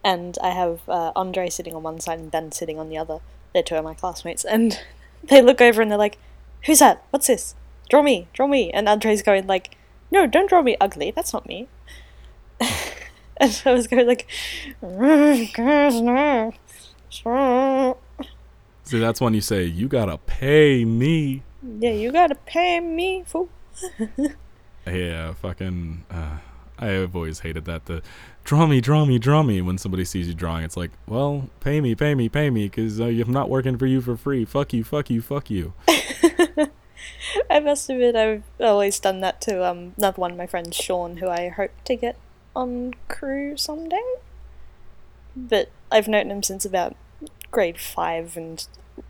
and 0.03 0.35
I 0.41 0.49
have 0.49 0.81
uh, 0.89 1.11
Andre 1.15 1.51
sitting 1.51 1.75
on 1.75 1.83
one 1.83 1.99
side 1.99 2.17
and 2.17 2.31
Ben 2.31 2.51
sitting 2.51 2.79
on 2.79 2.89
the 2.89 2.97
other. 2.97 3.19
They're 3.53 3.61
two 3.61 3.75
of 3.75 3.83
my 3.83 3.93
classmates, 3.93 4.43
and 4.43 4.79
they 5.23 5.41
look 5.41 5.61
over 5.61 5.81
and 5.81 5.91
they're 5.91 5.97
like, 5.97 6.17
"Who's 6.65 6.79
that? 6.79 7.03
What's 7.09 7.27
this? 7.27 7.55
Draw 7.89 8.01
me, 8.01 8.27
draw 8.33 8.47
me!" 8.47 8.71
And 8.71 8.87
Andre's 8.87 9.21
going 9.21 9.47
like, 9.47 9.77
"No, 10.11 10.25
don't 10.27 10.49
draw 10.49 10.61
me 10.61 10.77
ugly. 10.79 11.11
That's 11.11 11.33
not 11.33 11.47
me." 11.47 11.67
and 13.37 13.61
I 13.65 13.71
was 13.71 13.87
going 13.87 14.07
like, 14.07 14.27
See, 18.83 18.99
that's 18.99 19.21
when 19.21 19.33
you 19.33 19.41
say, 19.41 19.63
you 19.65 19.87
gotta 19.87 20.17
pay 20.17 20.83
me. 20.83 21.43
Yeah, 21.79 21.91
you 21.91 22.11
gotta 22.11 22.35
pay 22.35 22.79
me, 22.79 23.23
fool. 23.25 23.49
Yeah, 24.87 25.33
fucking. 25.33 26.05
Uh, 26.09 26.37
I 26.79 26.87
have 26.87 27.15
always 27.15 27.39
hated 27.39 27.65
that. 27.65 27.85
The 27.85 28.01
draw 28.43 28.65
me, 28.65 28.81
draw 28.81 29.05
me, 29.05 29.19
draw 29.19 29.43
me. 29.43 29.61
When 29.61 29.77
somebody 29.77 30.05
sees 30.05 30.27
you 30.27 30.33
drawing, 30.33 30.63
it's 30.63 30.77
like, 30.77 30.91
well, 31.07 31.49
pay 31.59 31.81
me, 31.81 31.93
pay 31.93 32.15
me, 32.15 32.29
pay 32.29 32.49
me, 32.49 32.67
because 32.67 32.99
uh, 32.99 33.05
I'm 33.05 33.31
not 33.31 33.49
working 33.49 33.77
for 33.77 33.85
you 33.85 34.01
for 34.01 34.15
free. 34.15 34.45
Fuck 34.45 34.73
you, 34.73 34.83
fuck 34.83 35.09
you, 35.09 35.21
fuck 35.21 35.49
you. 35.49 35.73
I 37.49 37.59
must 37.59 37.89
admit, 37.89 38.15
I've 38.15 38.43
always 38.59 38.99
done 38.99 39.19
that 39.21 39.41
to 39.41 39.65
um, 39.65 39.93
another 39.97 40.19
one 40.19 40.31
of 40.31 40.37
my 40.37 40.47
friends, 40.47 40.75
Sean, 40.75 41.17
who 41.17 41.27
I 41.27 41.49
hope 41.49 41.71
to 41.85 41.95
get 41.95 42.17
on 42.55 42.93
crew 43.07 43.57
someday. 43.57 44.15
But 45.35 45.69
I've 45.91 46.07
known 46.07 46.31
him 46.31 46.43
since 46.43 46.65
about 46.65 46.95
grade 47.51 47.79
five, 47.79 48.37
and 48.37 48.65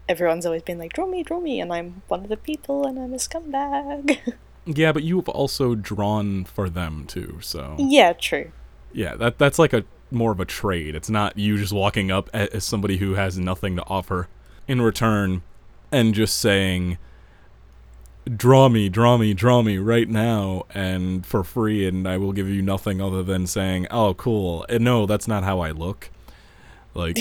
everyone's 0.08 0.46
always 0.46 0.64
been 0.64 0.78
like, 0.78 0.94
"Draw 0.94 1.08
me, 1.08 1.24
draw 1.24 1.40
me," 1.40 1.60
and 1.60 1.72
I'm 1.72 2.02
one 2.08 2.24
of 2.24 2.30
the 2.30 2.38
people, 2.38 2.86
and 2.86 3.00
I'm 3.00 3.14
a 3.14 3.18
scumbag. 3.18 4.36
Yeah, 4.72 4.92
but 4.92 5.04
you've 5.04 5.28
also 5.30 5.74
drawn 5.74 6.46
for 6.46 6.70
them 6.70 7.06
too, 7.08 7.40
so 7.42 7.76
yeah, 7.80 8.14
true. 8.14 8.52
yeah, 8.94 9.16
that 9.16 9.40
that's 9.40 9.58
like 9.58 9.74
a 9.74 9.84
more 10.12 10.32
of 10.32 10.40
a 10.40 10.46
trade. 10.46 10.96
It's 10.96 11.10
not 11.10 11.38
you 11.38 11.58
just 11.58 11.74
walking 11.74 12.12
up 12.12 12.30
as 12.34 12.64
somebody 12.64 12.98
who 12.98 13.16
has 13.16 13.38
nothing 13.40 13.76
to 13.78 13.84
offer 13.88 14.28
in 14.68 14.82
return 14.82 15.42
and 15.92 16.14
just 16.14 16.38
saying 16.38 16.98
draw 18.36 18.70
me, 18.70 18.90
draw 18.90 19.18
me, 19.18 19.34
draw 19.34 19.62
me 19.64 19.78
right 19.78 20.08
now 20.08 20.66
and 20.70 21.26
for 21.26 21.44
free 21.44 21.88
and 21.88 22.08
I 22.08 22.18
will 22.18 22.32
give 22.32 22.48
you 22.48 22.62
nothing 22.62 23.02
other 23.02 23.24
than 23.24 23.48
saying, 23.48 23.88
"Oh, 23.90 24.14
cool." 24.14 24.66
And 24.70 24.84
no, 24.84 25.06
that's 25.06 25.28
not 25.28 25.44
how 25.44 25.62
I 25.62 25.72
look. 25.72 26.12
Like 26.94 27.18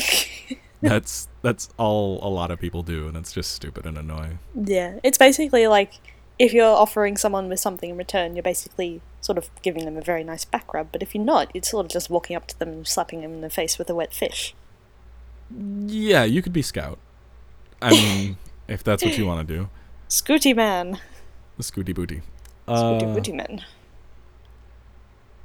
that's 0.83 1.29
that's 1.41 1.71
all 1.79 2.21
a 2.23 2.29
lot 2.29 2.51
of 2.51 2.59
people 2.61 2.83
do 2.83 3.09
and 3.09 3.17
it's 3.17 3.33
just 3.33 3.53
stupid 3.53 3.87
and 3.87 3.97
annoying. 3.97 4.39
Yeah, 4.55 4.99
it's 5.03 5.17
basically 5.19 5.67
like 5.67 5.95
if 6.39 6.53
you're 6.53 6.65
offering 6.65 7.17
someone 7.17 7.49
with 7.49 7.61
something 7.61 7.91
in 7.91 7.97
return, 7.97 8.37
you're 8.37 8.43
basically 8.43 9.01
sort 9.21 9.39
of 9.39 9.51
giving 9.63 9.85
them 9.85 9.97
a 9.97 10.01
very 10.01 10.23
nice 10.23 10.45
back 10.45 10.73
rub. 10.73 10.89
But 10.93 11.03
if 11.03 11.15
you're 11.15 11.25
not, 11.25 11.51
you're 11.55 11.65
sort 11.65 11.87
of 11.87 11.93
just 11.93 12.09
walking 12.11 12.37
up 12.37 12.47
to 12.49 12.59
them 12.59 12.69
and 12.69 12.87
slapping 12.87 13.23
them 13.23 13.33
in 13.35 13.41
the 13.41 13.51
face 13.51 13.79
with 13.79 13.91
a 13.91 13.95
wet 13.95 14.15
fish. 14.15 14.55
Yeah, 15.51 16.25
you 16.25 16.43
could 16.43 16.53
be 16.53 16.63
scout. 16.63 16.99
I 17.83 17.91
mean, 17.91 18.37
if 18.69 18.85
that's 18.85 19.03
what 19.05 19.19
you 19.19 19.27
want 19.27 19.47
to 19.47 19.55
do. 19.55 19.69
Scooty 20.09 20.55
man, 20.55 21.01
The 21.57 21.63
scooty 21.63 21.95
booty. 21.95 22.23
Scooty 22.67 23.03
Uh, 23.03 23.15
booty 23.15 23.33
man. 23.33 23.65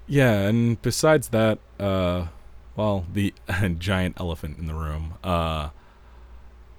Yeah, 0.08 0.48
and 0.48 0.82
besides 0.82 1.30
that, 1.30 1.60
uh, 1.80 2.28
well, 2.76 3.06
the 3.12 3.34
giant 3.80 4.20
elephant 4.20 4.58
in 4.58 4.68
the 4.68 4.74
room, 4.74 5.16
uh, 5.24 5.70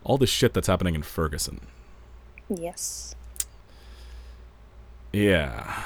all 0.02 0.18
the 0.18 0.26
shit 0.26 0.52
that's 0.54 0.66
happening 0.66 0.94
in 0.94 1.02
Ferguson. 1.02 1.60
Yes. 2.48 3.14
Yeah. 5.14 5.82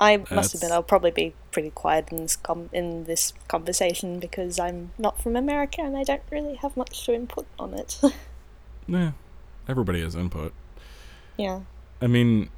I 0.00 0.18
must 0.18 0.28
That's- 0.30 0.54
admit, 0.54 0.72
I'll 0.72 0.82
probably 0.82 1.10
be 1.10 1.34
pretty 1.52 1.70
quiet 1.70 2.10
in 2.12 2.18
this 2.18 2.36
com- 2.36 2.68
in 2.72 3.04
this 3.04 3.32
conversation 3.48 4.20
because 4.20 4.58
I'm 4.60 4.90
not 4.98 5.20
from 5.22 5.36
America 5.36 5.80
and 5.80 5.96
I 5.96 6.02
don't 6.04 6.22
really 6.30 6.56
have 6.56 6.76
much 6.76 7.04
to 7.06 7.14
input 7.14 7.46
on 7.58 7.74
it. 7.74 8.00
Yeah. 8.88 9.12
Everybody 9.68 10.00
has 10.02 10.14
input. 10.14 10.52
yeah. 11.36 11.60
I 12.00 12.06
mean, 12.06 12.50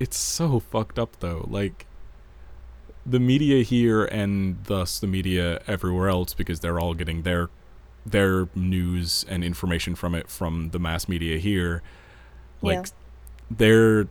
it's 0.00 0.16
so 0.16 0.60
fucked 0.60 0.98
up 0.98 1.18
though. 1.20 1.46
Like, 1.50 1.86
the 3.04 3.20
media 3.20 3.62
here 3.64 4.04
and 4.04 4.64
thus 4.64 4.98
the 4.98 5.06
media 5.06 5.60
everywhere 5.66 6.08
else, 6.08 6.32
because 6.32 6.60
they're 6.60 6.80
all 6.80 6.94
getting 6.94 7.22
their 7.22 7.50
their 8.06 8.48
news 8.54 9.24
and 9.28 9.44
information 9.44 9.94
from 9.94 10.14
it 10.14 10.28
from 10.30 10.70
the 10.70 10.78
mass 10.78 11.06
media 11.08 11.38
here. 11.38 11.82
Like, 12.62 12.78
Yeah. 12.78 12.84
They're 13.58 14.08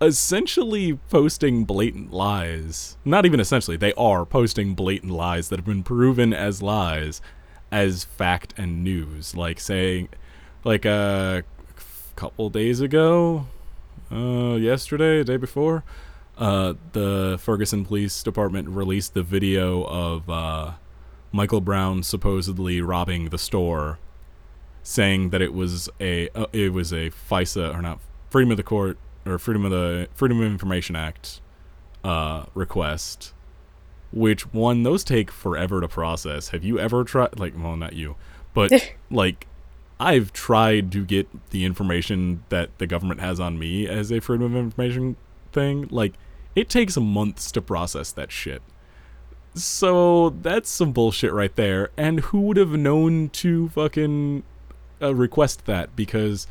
essentially 0.00 0.98
posting 1.10 1.64
blatant 1.64 2.12
lies. 2.12 2.96
Not 3.04 3.26
even 3.26 3.40
essentially, 3.40 3.76
they 3.76 3.92
are 3.94 4.24
posting 4.24 4.74
blatant 4.74 5.12
lies 5.12 5.48
that 5.48 5.58
have 5.58 5.66
been 5.66 5.82
proven 5.82 6.32
as 6.32 6.62
lies 6.62 7.20
as 7.70 8.04
fact 8.04 8.54
and 8.56 8.82
news. 8.82 9.36
Like 9.36 9.60
saying, 9.60 10.08
like 10.64 10.84
a 10.84 11.44
couple 12.16 12.50
days 12.50 12.80
ago, 12.80 13.46
uh, 14.10 14.56
yesterday, 14.56 15.22
day 15.22 15.36
before, 15.36 15.84
uh, 16.38 16.74
the 16.92 17.38
Ferguson 17.40 17.84
Police 17.84 18.22
Department 18.22 18.68
released 18.68 19.14
the 19.14 19.22
video 19.22 19.84
of 19.84 20.28
uh, 20.28 20.72
Michael 21.32 21.60
Brown 21.60 22.02
supposedly 22.02 22.80
robbing 22.80 23.28
the 23.28 23.38
store, 23.38 23.98
saying 24.82 25.30
that 25.30 25.42
it 25.42 25.52
was 25.52 25.88
a 26.00 26.28
uh, 26.30 26.46
it 26.52 26.72
was 26.72 26.92
a 26.92 27.10
FISA 27.10 27.74
or 27.74 27.82
not 27.82 28.00
Freedom 28.30 28.50
of 28.50 28.56
the 28.56 28.62
Court 28.62 28.98
or 29.26 29.38
Freedom 29.38 29.64
of 29.64 29.70
the 29.70 30.08
Freedom 30.14 30.40
of 30.40 30.46
Information 30.46 30.96
Act 30.96 31.40
uh, 32.04 32.44
request. 32.54 33.32
Which 34.12 34.52
one? 34.52 34.82
Those 34.82 35.04
take 35.04 35.30
forever 35.30 35.80
to 35.80 35.88
process. 35.88 36.48
Have 36.48 36.64
you 36.64 36.78
ever 36.78 37.04
tried? 37.04 37.38
Like, 37.38 37.54
well, 37.56 37.76
not 37.76 37.92
you, 37.92 38.16
but 38.54 38.70
like 39.10 39.46
I've 40.00 40.32
tried 40.32 40.90
to 40.92 41.04
get 41.04 41.50
the 41.50 41.64
information 41.64 42.42
that 42.48 42.78
the 42.78 42.86
government 42.86 43.20
has 43.20 43.38
on 43.38 43.58
me 43.58 43.86
as 43.86 44.10
a 44.10 44.20
freedom 44.20 44.54
of 44.54 44.56
information 44.56 45.16
thing. 45.52 45.88
Like, 45.90 46.14
it 46.56 46.70
takes 46.70 46.96
months 46.96 47.52
to 47.52 47.60
process 47.60 48.10
that 48.12 48.32
shit. 48.32 48.62
So 49.54 50.30
that's 50.30 50.70
some 50.70 50.92
bullshit 50.92 51.32
right 51.32 51.54
there. 51.54 51.90
And 51.98 52.20
who 52.20 52.40
would 52.40 52.56
have 52.56 52.70
known 52.70 53.28
to 53.30 53.68
fucking 53.68 54.42
uh, 55.02 55.14
request 55.14 55.66
that? 55.66 55.94
Because 55.96 56.46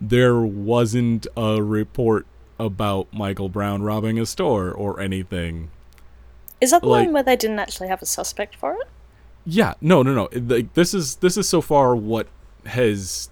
there 0.00 0.38
wasn't 0.40 1.26
a 1.36 1.62
report 1.62 2.26
about 2.58 3.12
Michael 3.12 3.48
Brown 3.48 3.82
robbing 3.82 4.18
a 4.18 4.26
store 4.26 4.70
or 4.70 5.00
anything. 5.00 5.70
Is 6.60 6.70
that 6.72 6.82
the 6.82 6.88
Like- 6.88 7.06
one 7.06 7.12
where 7.14 7.22
they 7.22 7.36
didn't 7.36 7.58
actually 7.60 7.88
have 7.88 8.02
a 8.02 8.06
suspect 8.06 8.56
for 8.56 8.72
it? 8.74 8.88
Yeah, 9.44 9.74
no, 9.80 10.02
no, 10.02 10.12
no. 10.14 10.28
Like 10.32 10.74
this 10.74 10.92
is 10.92 11.16
this 11.16 11.36
is 11.36 11.48
so 11.48 11.60
far 11.60 11.96
what 11.96 12.26
has 12.66 13.30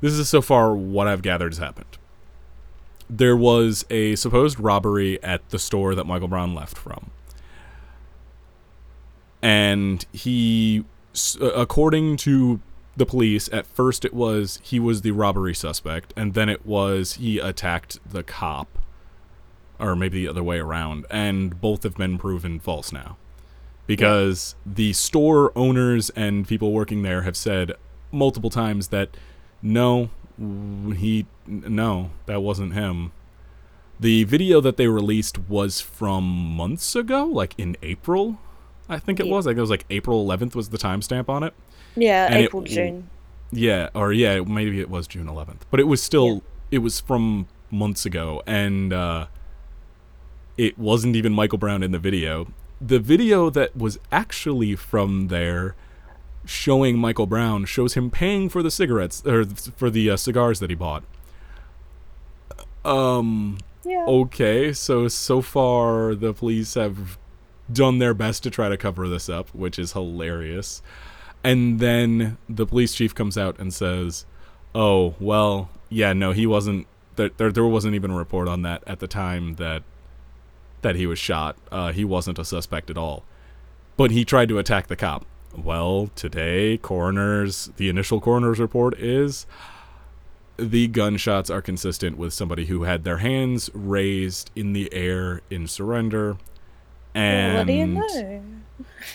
this 0.00 0.12
is 0.14 0.28
so 0.28 0.40
far 0.40 0.74
what 0.74 1.06
I've 1.06 1.22
gathered 1.22 1.52
has 1.52 1.58
happened. 1.58 1.98
There 3.10 3.36
was 3.36 3.84
a 3.90 4.16
supposed 4.16 4.58
robbery 4.58 5.22
at 5.22 5.46
the 5.50 5.58
store 5.58 5.94
that 5.94 6.04
Michael 6.06 6.28
Brown 6.28 6.54
left 6.54 6.76
from. 6.78 7.10
And 9.42 10.04
he 10.12 10.84
according 11.40 12.16
to 12.18 12.60
the 12.96 13.06
police, 13.06 13.48
at 13.52 13.66
first 13.66 14.04
it 14.04 14.14
was 14.14 14.58
he 14.62 14.80
was 14.80 15.02
the 15.02 15.10
robbery 15.10 15.54
suspect 15.54 16.14
and 16.16 16.34
then 16.34 16.48
it 16.48 16.64
was 16.64 17.14
he 17.14 17.38
attacked 17.38 17.98
the 18.08 18.22
cop 18.22 18.78
or 19.78 19.94
maybe 19.94 20.22
the 20.22 20.28
other 20.28 20.42
way 20.42 20.58
around 20.58 21.04
and 21.10 21.60
both 21.60 21.82
have 21.82 21.96
been 21.96 22.16
proven 22.16 22.58
false 22.58 22.92
now. 22.92 23.16
Because 23.86 24.56
the 24.64 24.92
store 24.94 25.52
owners 25.54 26.10
and 26.10 26.48
people 26.48 26.72
working 26.72 27.02
there 27.02 27.22
have 27.22 27.36
said 27.36 27.72
multiple 28.10 28.50
times 28.50 28.88
that 28.88 29.10
no 29.62 30.10
he 30.38 31.26
no 31.46 32.10
that 32.24 32.40
wasn't 32.40 32.72
him. 32.74 33.12
The 34.00 34.24
video 34.24 34.60
that 34.60 34.76
they 34.76 34.88
released 34.88 35.38
was 35.48 35.80
from 35.80 36.24
months 36.24 36.94
ago 36.96 37.24
like 37.26 37.54
in 37.58 37.76
april 37.82 38.38
i 38.88 38.98
think 38.98 39.20
it 39.20 39.26
Yeah. 39.26 39.32
was 39.32 39.46
like 39.46 39.56
it 39.56 39.60
was 39.60 39.70
like 39.70 39.84
april 39.90 40.24
11th 40.26 40.54
was 40.54 40.68
the 40.70 40.78
timestamp 40.78 41.28
on 41.28 41.42
it 41.42 41.54
Yeah, 41.96 42.26
And 42.26 42.36
April, 42.44 42.62
w- 42.62 42.74
June. 42.76 43.10
yeah, 43.50 43.88
or 43.94 44.12
yeah, 44.12 44.40
maybe 44.40 44.80
it 44.80 44.90
was 44.90 45.06
June 45.06 45.26
11th, 45.26 45.62
but 45.70 45.80
it 45.80 45.84
was 45.88 46.02
still 46.02 46.42
it 46.70 46.78
was 46.78 47.00
from 47.00 47.46
months 47.70 48.04
ago, 48.04 48.42
and 48.46 48.92
uh, 48.92 49.26
it 50.58 50.78
wasn't 50.78 51.16
even 51.16 51.32
Michael 51.32 51.56
Brown 51.58 51.82
in 51.82 51.90
the 51.92 51.98
video. 51.98 52.48
The 52.80 52.98
video 52.98 53.48
that 53.50 53.74
was 53.76 53.98
actually 54.12 54.74
from 54.76 55.28
there, 55.28 55.74
showing 56.44 56.98
Michael 56.98 57.26
Brown, 57.26 57.64
shows 57.64 57.94
him 57.94 58.10
paying 58.10 58.48
for 58.50 58.62
the 58.62 58.70
cigarettes 58.70 59.22
or 59.24 59.44
for 59.46 59.88
the 59.90 60.10
uh, 60.10 60.16
cigars 60.18 60.60
that 60.60 60.68
he 60.70 60.76
bought. 60.76 61.04
Um. 62.84 63.58
Yeah. 63.84 64.04
Okay, 64.06 64.72
so 64.72 65.06
so 65.08 65.40
far 65.40 66.14
the 66.14 66.32
police 66.34 66.74
have 66.74 67.16
done 67.72 67.98
their 67.98 68.14
best 68.14 68.42
to 68.44 68.50
try 68.50 68.68
to 68.68 68.76
cover 68.76 69.08
this 69.08 69.28
up, 69.28 69.48
which 69.54 69.78
is 69.78 69.92
hilarious. 69.92 70.82
And 71.42 71.78
then 71.78 72.38
the 72.48 72.66
police 72.66 72.94
chief 72.94 73.14
comes 73.14 73.38
out 73.38 73.58
and 73.58 73.72
says, 73.72 74.26
"Oh, 74.74 75.14
well, 75.20 75.70
yeah, 75.88 76.12
no, 76.12 76.32
he 76.32 76.46
wasn't. 76.46 76.86
There, 77.16 77.30
there, 77.36 77.52
there 77.52 77.64
wasn't 77.64 77.94
even 77.94 78.10
a 78.10 78.16
report 78.16 78.48
on 78.48 78.62
that 78.62 78.82
at 78.86 79.00
the 79.00 79.06
time 79.06 79.54
that 79.54 79.82
that 80.82 80.96
he 80.96 81.06
was 81.06 81.18
shot. 81.18 81.56
Uh, 81.70 81.92
he 81.92 82.04
wasn't 82.04 82.38
a 82.38 82.44
suspect 82.44 82.90
at 82.90 82.98
all, 82.98 83.24
but 83.96 84.10
he 84.10 84.24
tried 84.24 84.48
to 84.48 84.58
attack 84.58 84.88
the 84.88 84.96
cop. 84.96 85.24
Well, 85.56 86.10
today, 86.14 86.78
coroner's 86.78 87.70
the 87.76 87.88
initial 87.88 88.20
coroner's 88.20 88.58
report 88.58 88.98
is." 88.98 89.46
The 90.58 90.88
gunshots 90.88 91.50
are 91.50 91.60
consistent 91.60 92.16
with 92.16 92.32
somebody 92.32 92.64
who 92.64 92.84
had 92.84 93.04
their 93.04 93.18
hands 93.18 93.68
raised 93.74 94.50
in 94.56 94.72
the 94.72 94.90
air 94.90 95.42
in 95.50 95.66
surrender, 95.68 96.38
and 97.16 97.56
what 97.56 97.66
do 97.66 97.72
you 97.72 97.86
know? 97.86 98.42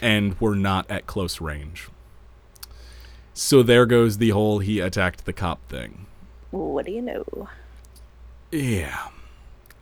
and 0.01 0.39
were 0.39 0.55
not 0.55 0.89
at 0.89 1.05
close 1.05 1.39
range. 1.39 1.89
So 3.33 3.63
there 3.63 3.85
goes 3.85 4.17
the 4.17 4.29
whole 4.29 4.59
he 4.59 4.79
attacked 4.79 5.25
the 5.25 5.33
cop 5.33 5.65
thing. 5.69 6.05
What 6.51 6.85
do 6.85 6.91
you 6.91 7.01
know? 7.01 7.47
Yeah. 8.51 9.07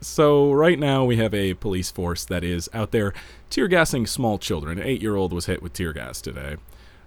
So 0.00 0.52
right 0.52 0.78
now 0.78 1.04
we 1.04 1.16
have 1.16 1.34
a 1.34 1.54
police 1.54 1.90
force 1.90 2.24
that 2.24 2.44
is 2.44 2.70
out 2.72 2.90
there 2.90 3.12
tear 3.50 3.68
gassing 3.68 4.06
small 4.06 4.38
children. 4.38 4.78
An 4.78 4.86
eight 4.86 5.02
year 5.02 5.16
old 5.16 5.32
was 5.32 5.46
hit 5.46 5.62
with 5.62 5.72
tear 5.72 5.92
gas 5.92 6.20
today. 6.20 6.56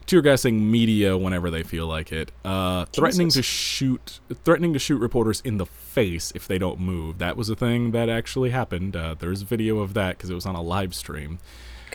Tear 0.05 0.22
gassing 0.22 0.69
media 0.69 1.17
whenever 1.17 1.50
they 1.50 1.63
feel 1.63 1.88
like 1.88 2.12
it. 2.12 2.31
Uh, 2.43 2.86
threatening 2.86 3.29
to 3.29 3.41
shoot 3.41 4.19
threatening 4.43 4.74
to 4.74 4.79
shoot 4.79 4.98
reporters 5.00 5.41
in 5.41 5.57
the 5.57 5.65
face 5.65 6.31
if 6.36 6.48
they 6.48 6.57
don't 6.57 6.79
move. 6.79 7.17
That 7.19 7.38
was 7.38 7.50
a 7.50 7.55
thing 7.55 7.91
that 7.91 8.10
actually 8.10 8.50
happened. 8.50 8.95
Uh, 8.95 9.15
there's 9.17 9.41
video 9.43 9.79
of 9.79 9.93
that 9.93 10.17
because 10.17 10.29
it 10.29 10.36
was 10.36 10.45
on 10.45 10.55
a 10.55 10.62
live 10.62 10.93
stream. 10.93 11.39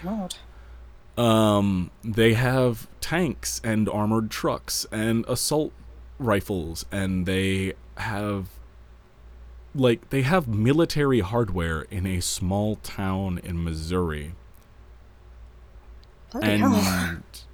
God. 0.03 0.37
Um, 1.17 1.91
they 2.05 2.35
have 2.35 2.87
tanks 3.01 3.61
and 3.65 3.89
armored 3.89 4.31
trucks 4.31 4.87
and 4.93 5.25
assault 5.27 5.73
rifles, 6.19 6.87
and 6.93 7.27
they 7.27 7.75
have 7.97 8.49
like 9.75 10.11
they 10.11 10.23
have 10.23 10.47
military 10.49 11.21
hardware 11.21 11.83
in 11.83 12.07
a 12.07 12.21
small 12.21 12.77
town 12.77 13.41
in 13.43 13.63
Missouri, 13.63 14.35
Bloody 16.31 16.53
and 16.53 16.63
hell. 16.63 17.19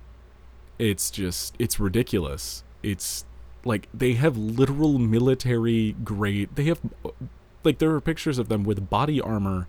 it's 0.79 1.11
just 1.11 1.55
it's 1.59 1.79
ridiculous. 1.81 2.65
It's 2.83 3.25
like 3.65 3.89
they 3.95 4.13
have 4.15 4.37
literal 4.37 4.99
military 4.99 5.93
grade. 6.05 6.51
They 6.55 6.65
have 6.65 6.81
like 7.63 7.79
there 7.79 7.93
are 7.95 8.01
pictures 8.01 8.39
of 8.39 8.49
them 8.49 8.65
with 8.65 8.91
body 8.91 9.21
armor 9.21 9.67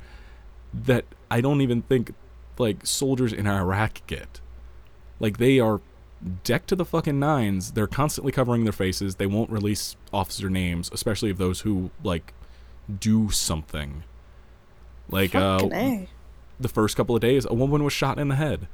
that 0.73 1.05
I 1.31 1.41
don't 1.41 1.61
even 1.61 1.81
think 1.83 2.13
like 2.57 2.85
soldiers 2.85 3.33
in 3.33 3.47
Iraq 3.47 4.05
get. 4.07 4.41
Like 5.19 5.37
they 5.37 5.59
are 5.59 5.81
decked 6.43 6.67
to 6.69 6.75
the 6.75 6.85
fucking 6.85 7.19
nines. 7.19 7.71
They're 7.71 7.87
constantly 7.87 8.31
covering 8.31 8.63
their 8.63 8.73
faces. 8.73 9.15
They 9.15 9.27
won't 9.27 9.49
release 9.49 9.95
officer 10.11 10.49
names, 10.49 10.89
especially 10.93 11.29
of 11.29 11.37
those 11.37 11.61
who 11.61 11.91
like 12.03 12.33
do 12.99 13.29
something. 13.31 14.03
Like 15.09 15.31
Fucking 15.31 15.73
uh 15.73 15.77
A. 15.77 16.09
the 16.59 16.69
first 16.69 16.97
couple 16.97 17.15
of 17.15 17.21
days, 17.21 17.45
a 17.45 17.53
woman 17.53 17.83
was 17.83 17.93
shot 17.93 18.17
in 18.17 18.27
the 18.27 18.35
head. 18.35 18.67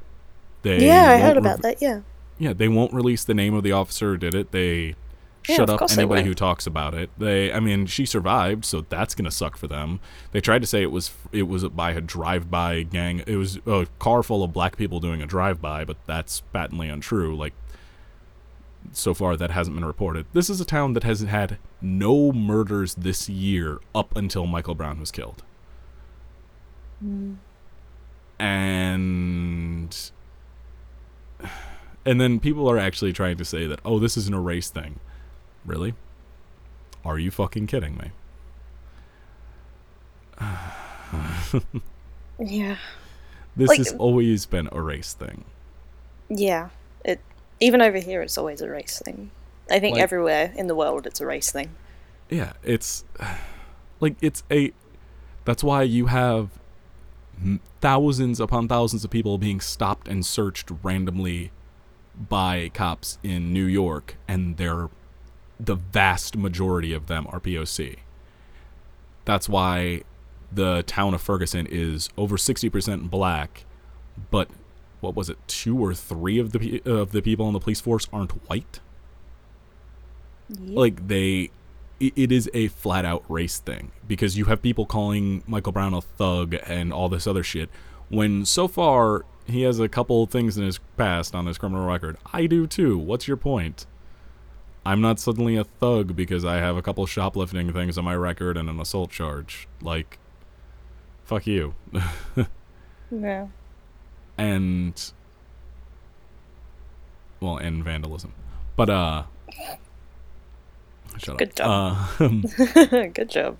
They 0.62 0.86
Yeah, 0.86 1.10
I 1.10 1.18
heard 1.18 1.36
re- 1.36 1.40
about 1.40 1.62
that, 1.62 1.82
yeah. 1.82 2.00
Yeah, 2.42 2.52
they 2.52 2.66
won't 2.66 2.92
release 2.92 3.22
the 3.22 3.34
name 3.34 3.54
of 3.54 3.62
the 3.62 3.70
officer 3.70 4.10
who 4.12 4.16
did 4.16 4.34
it. 4.34 4.50
They 4.50 4.96
Yeah, 5.48 5.56
shut 5.56 5.70
up 5.70 5.90
anybody 5.92 6.24
who 6.24 6.34
talks 6.34 6.66
about 6.66 6.92
it. 6.92 7.08
They, 7.16 7.52
I 7.52 7.60
mean, 7.60 7.86
she 7.86 8.04
survived, 8.04 8.64
so 8.64 8.80
that's 8.88 9.14
gonna 9.14 9.30
suck 9.30 9.56
for 9.56 9.68
them. 9.68 10.00
They 10.32 10.40
tried 10.40 10.60
to 10.62 10.66
say 10.66 10.82
it 10.82 10.90
was 10.90 11.12
it 11.30 11.44
was 11.44 11.64
by 11.68 11.92
a 11.92 12.00
drive-by 12.00 12.82
gang. 12.84 13.22
It 13.26 13.36
was 13.36 13.58
a 13.66 13.86
car 14.00 14.22
full 14.24 14.42
of 14.42 14.52
black 14.52 14.76
people 14.76 14.98
doing 14.98 15.22
a 15.22 15.26
drive-by, 15.26 15.84
but 15.84 15.96
that's 16.06 16.40
patently 16.52 16.88
untrue. 16.88 17.36
Like 17.36 17.54
so 18.92 19.14
far, 19.14 19.36
that 19.36 19.52
hasn't 19.52 19.76
been 19.76 19.84
reported. 19.84 20.26
This 20.32 20.50
is 20.50 20.60
a 20.60 20.64
town 20.64 20.94
that 20.94 21.04
has 21.04 21.20
had 21.20 21.58
no 21.80 22.32
murders 22.32 22.94
this 22.94 23.28
year 23.28 23.78
up 23.94 24.16
until 24.16 24.46
Michael 24.46 24.74
Brown 24.74 24.98
was 24.98 25.12
killed. 25.12 25.44
And 28.38 30.10
and 32.04 32.20
then 32.20 32.40
people 32.40 32.68
are 32.70 32.78
actually 32.78 33.12
trying 33.12 33.36
to 33.36 33.44
say 33.44 33.66
that, 33.66 33.80
oh, 33.84 33.98
this 33.98 34.16
is 34.16 34.28
an 34.28 34.34
erase 34.34 34.70
thing. 34.70 34.98
Really? 35.64 35.94
Are 37.04 37.18
you 37.18 37.30
fucking 37.30 37.66
kidding 37.66 37.96
me? 37.96 38.10
Yeah. 42.38 42.76
This 43.56 43.68
Like- 43.68 43.78
has 43.78 43.92
uh, 43.92 43.96
always 43.98 44.46
been 44.46 44.68
a 44.72 44.80
race 44.80 45.12
thing. 45.14 45.44
Yeah. 46.28 46.70
It 47.04 47.20
even 47.60 47.80
over 47.82 47.98
here 47.98 48.22
it's 48.22 48.36
always 48.38 48.60
a 48.60 48.68
race 48.68 49.00
thing. 49.04 49.30
I 49.70 49.78
think 49.78 49.94
Like- 49.94 50.02
everywhere 50.02 50.52
in 50.56 50.66
the 50.66 50.74
world 50.74 51.06
it's 51.06 51.20
a 51.20 51.26
race 51.26 51.52
thing. 51.52 51.70
Yeah, 52.30 52.54
it's 52.64 53.04
like 54.00 54.16
it's 54.20 54.42
a. 54.50 54.72
That's 55.44 55.62
why 55.62 55.82
you 55.82 56.06
have 56.06 56.48
thousands 57.80 58.40
upon 58.40 58.68
thousands 58.68 59.04
of 59.04 59.10
people 59.10 59.36
being 59.38 59.60
stopped 59.60 60.08
and 60.08 60.24
searched 60.24 60.70
randomly 60.82 61.50
by 62.16 62.70
cops 62.74 63.18
in 63.22 63.52
New 63.52 63.64
York, 63.64 64.16
and 64.28 64.56
they're 64.56 64.88
the 65.58 65.76
vast 65.76 66.36
majority 66.36 66.92
of 66.92 67.06
them 67.06 67.26
are 67.30 67.38
POC. 67.38 67.98
That's 69.24 69.48
why 69.48 70.02
the 70.50 70.82
town 70.82 71.14
of 71.14 71.22
Ferguson 71.22 71.66
is 71.70 72.08
over 72.16 72.36
sixty 72.36 72.68
percent 72.68 73.10
black, 73.10 73.64
but 74.30 74.48
what 75.00 75.14
was 75.14 75.30
it? 75.30 75.38
Two 75.46 75.82
or 75.82 75.94
three 75.94 76.38
of 76.38 76.52
the 76.52 76.82
of 76.84 77.12
the 77.12 77.22
people 77.22 77.46
in 77.46 77.52
the 77.52 77.60
police 77.60 77.80
force 77.80 78.08
aren't 78.12 78.32
white 78.48 78.80
like 80.60 81.08
they 81.08 81.50
it, 82.00 82.12
it 82.16 82.32
is 82.32 82.50
a 82.54 82.68
flat 82.68 83.04
out 83.04 83.24
race 83.28 83.58
thing 83.58 83.92
because 84.06 84.36
you 84.36 84.46
have 84.46 84.62
people 84.62 84.86
calling 84.86 85.42
Michael 85.46 85.72
Brown 85.72 85.94
a 85.94 86.00
thug 86.00 86.56
and 86.66 86.92
all 86.92 87.08
this 87.08 87.26
other 87.26 87.42
shit 87.42 87.68
when 88.08 88.44
so 88.44 88.68
far 88.68 89.24
he 89.46 89.62
has 89.62 89.78
a 89.80 89.88
couple 89.88 90.24
things 90.26 90.56
in 90.56 90.64
his 90.64 90.78
past 90.96 91.34
on 91.34 91.46
his 91.46 91.58
criminal 91.58 91.86
record. 91.86 92.16
I 92.32 92.46
do 92.46 92.66
too. 92.66 92.96
What's 92.98 93.26
your 93.28 93.36
point? 93.36 93.86
I'm 94.84 95.00
not 95.00 95.20
suddenly 95.20 95.56
a 95.56 95.64
thug 95.64 96.16
because 96.16 96.44
I 96.44 96.56
have 96.56 96.76
a 96.76 96.82
couple 96.82 97.06
shoplifting 97.06 97.72
things 97.72 97.96
on 97.96 98.04
my 98.04 98.16
record 98.16 98.56
and 98.56 98.68
an 98.68 98.80
assault 98.80 99.10
charge. 99.10 99.68
Like 99.80 100.18
fuck 101.24 101.46
you. 101.46 101.74
Yeah. 103.14 103.48
and 104.38 105.12
well, 107.40 107.58
and 107.58 107.84
vandalism. 107.84 108.32
But 108.74 108.88
uh 108.90 109.24
shut 111.18 111.36
Good 111.38 111.60
up. 111.60 112.18
job. 112.18 112.18
Uh, 112.18 113.06
Good 113.14 113.28
job. 113.28 113.56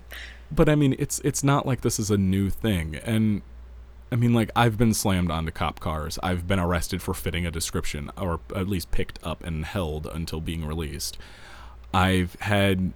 but 0.51 0.67
I 0.69 0.75
mean, 0.75 0.95
it's 0.97 1.19
it's 1.19 1.43
not 1.43 1.65
like 1.67 1.81
this 1.81 1.99
is 1.99 2.09
a 2.09 2.17
new 2.17 2.49
thing, 2.49 2.95
and 2.95 3.43
I 4.13 4.15
mean, 4.15 4.31
like 4.31 4.51
I've 4.55 4.77
been 4.77 4.93
slammed 4.93 5.31
onto 5.31 5.51
cop 5.51 5.79
cars. 5.79 6.19
I've 6.21 6.47
been 6.47 6.59
arrested 6.59 7.01
for 7.01 7.15
fitting 7.15 7.47
a 7.47 7.51
description, 7.51 8.11
or 8.15 8.41
at 8.55 8.67
least 8.67 8.91
picked 8.91 9.17
up 9.23 9.43
and 9.43 9.65
held 9.65 10.05
until 10.05 10.39
being 10.39 10.63
released. 10.63 11.17
I've 11.91 12.35
had 12.35 12.93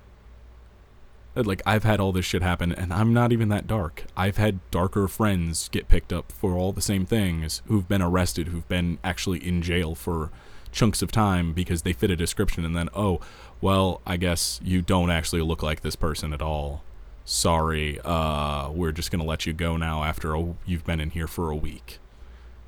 like 1.33 1.63
I've 1.65 1.83
had 1.83 1.99
all 1.99 2.11
this 2.11 2.25
shit 2.25 2.43
happen, 2.43 2.71
and 2.71 2.93
I'm 2.93 3.15
not 3.15 3.31
even 3.31 3.49
that 3.49 3.65
dark. 3.65 4.05
I've 4.15 4.37
had 4.37 4.59
darker 4.69 5.07
friends 5.07 5.69
get 5.69 5.87
picked 5.87 6.13
up 6.13 6.31
for 6.31 6.53
all 6.53 6.71
the 6.71 6.83
same 6.83 7.07
things, 7.07 7.63
who've 7.65 7.87
been 7.87 8.03
arrested, 8.03 8.49
who've 8.49 8.69
been 8.69 8.99
actually 9.03 9.39
in 9.45 9.63
jail 9.63 9.95
for 9.95 10.29
chunks 10.71 11.01
of 11.01 11.11
time 11.11 11.51
because 11.51 11.81
they 11.81 11.93
fit 11.93 12.11
a 12.11 12.15
description, 12.15 12.63
and 12.63 12.75
then 12.75 12.89
oh, 12.93 13.19
well, 13.59 14.01
I 14.05 14.17
guess 14.17 14.59
you 14.63 14.83
don't 14.83 15.09
actually 15.09 15.41
look 15.41 15.63
like 15.63 15.81
this 15.81 15.95
person 15.95 16.31
at 16.31 16.43
all 16.43 16.83
sorry, 17.31 17.99
uh, 18.05 18.69
we're 18.71 18.93
just 18.93 19.11
gonna 19.11 19.25
let 19.25 19.45
you 19.45 19.51
go 19.51 19.75
now 19.75 20.03
after 20.03 20.33
a, 20.33 20.55
you've 20.65 20.85
been 20.85 21.01
in 21.01 21.09
here 21.09 21.27
for 21.27 21.51
a 21.51 21.55
week. 21.55 21.99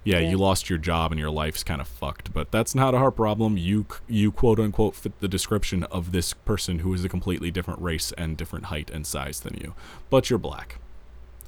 Yeah, 0.03 0.19
Yeah. 0.19 0.29
you 0.31 0.37
lost 0.37 0.69
your 0.69 0.77
job 0.79 1.11
and 1.11 1.19
your 1.19 1.29
life's 1.29 1.63
kind 1.63 1.79
of 1.79 1.87
fucked, 1.87 2.33
but 2.33 2.51
that's 2.51 2.75
not 2.75 2.93
our 2.93 3.09
problem. 3.09 3.57
You 3.57 3.85
you 4.07 4.31
quote 4.33 4.59
unquote 4.59 4.95
fit 4.95 5.17
the 5.21 5.27
description 5.29 5.83
of 5.85 6.11
this 6.11 6.33
person 6.33 6.79
who 6.79 6.93
is 6.93 7.05
a 7.05 7.09
completely 7.09 7.51
different 7.51 7.81
race 7.81 8.11
and 8.17 8.35
different 8.35 8.65
height 8.65 8.89
and 8.89 9.07
size 9.07 9.39
than 9.39 9.55
you, 9.61 9.75
but 10.09 10.29
you're 10.29 10.39
black. 10.39 10.77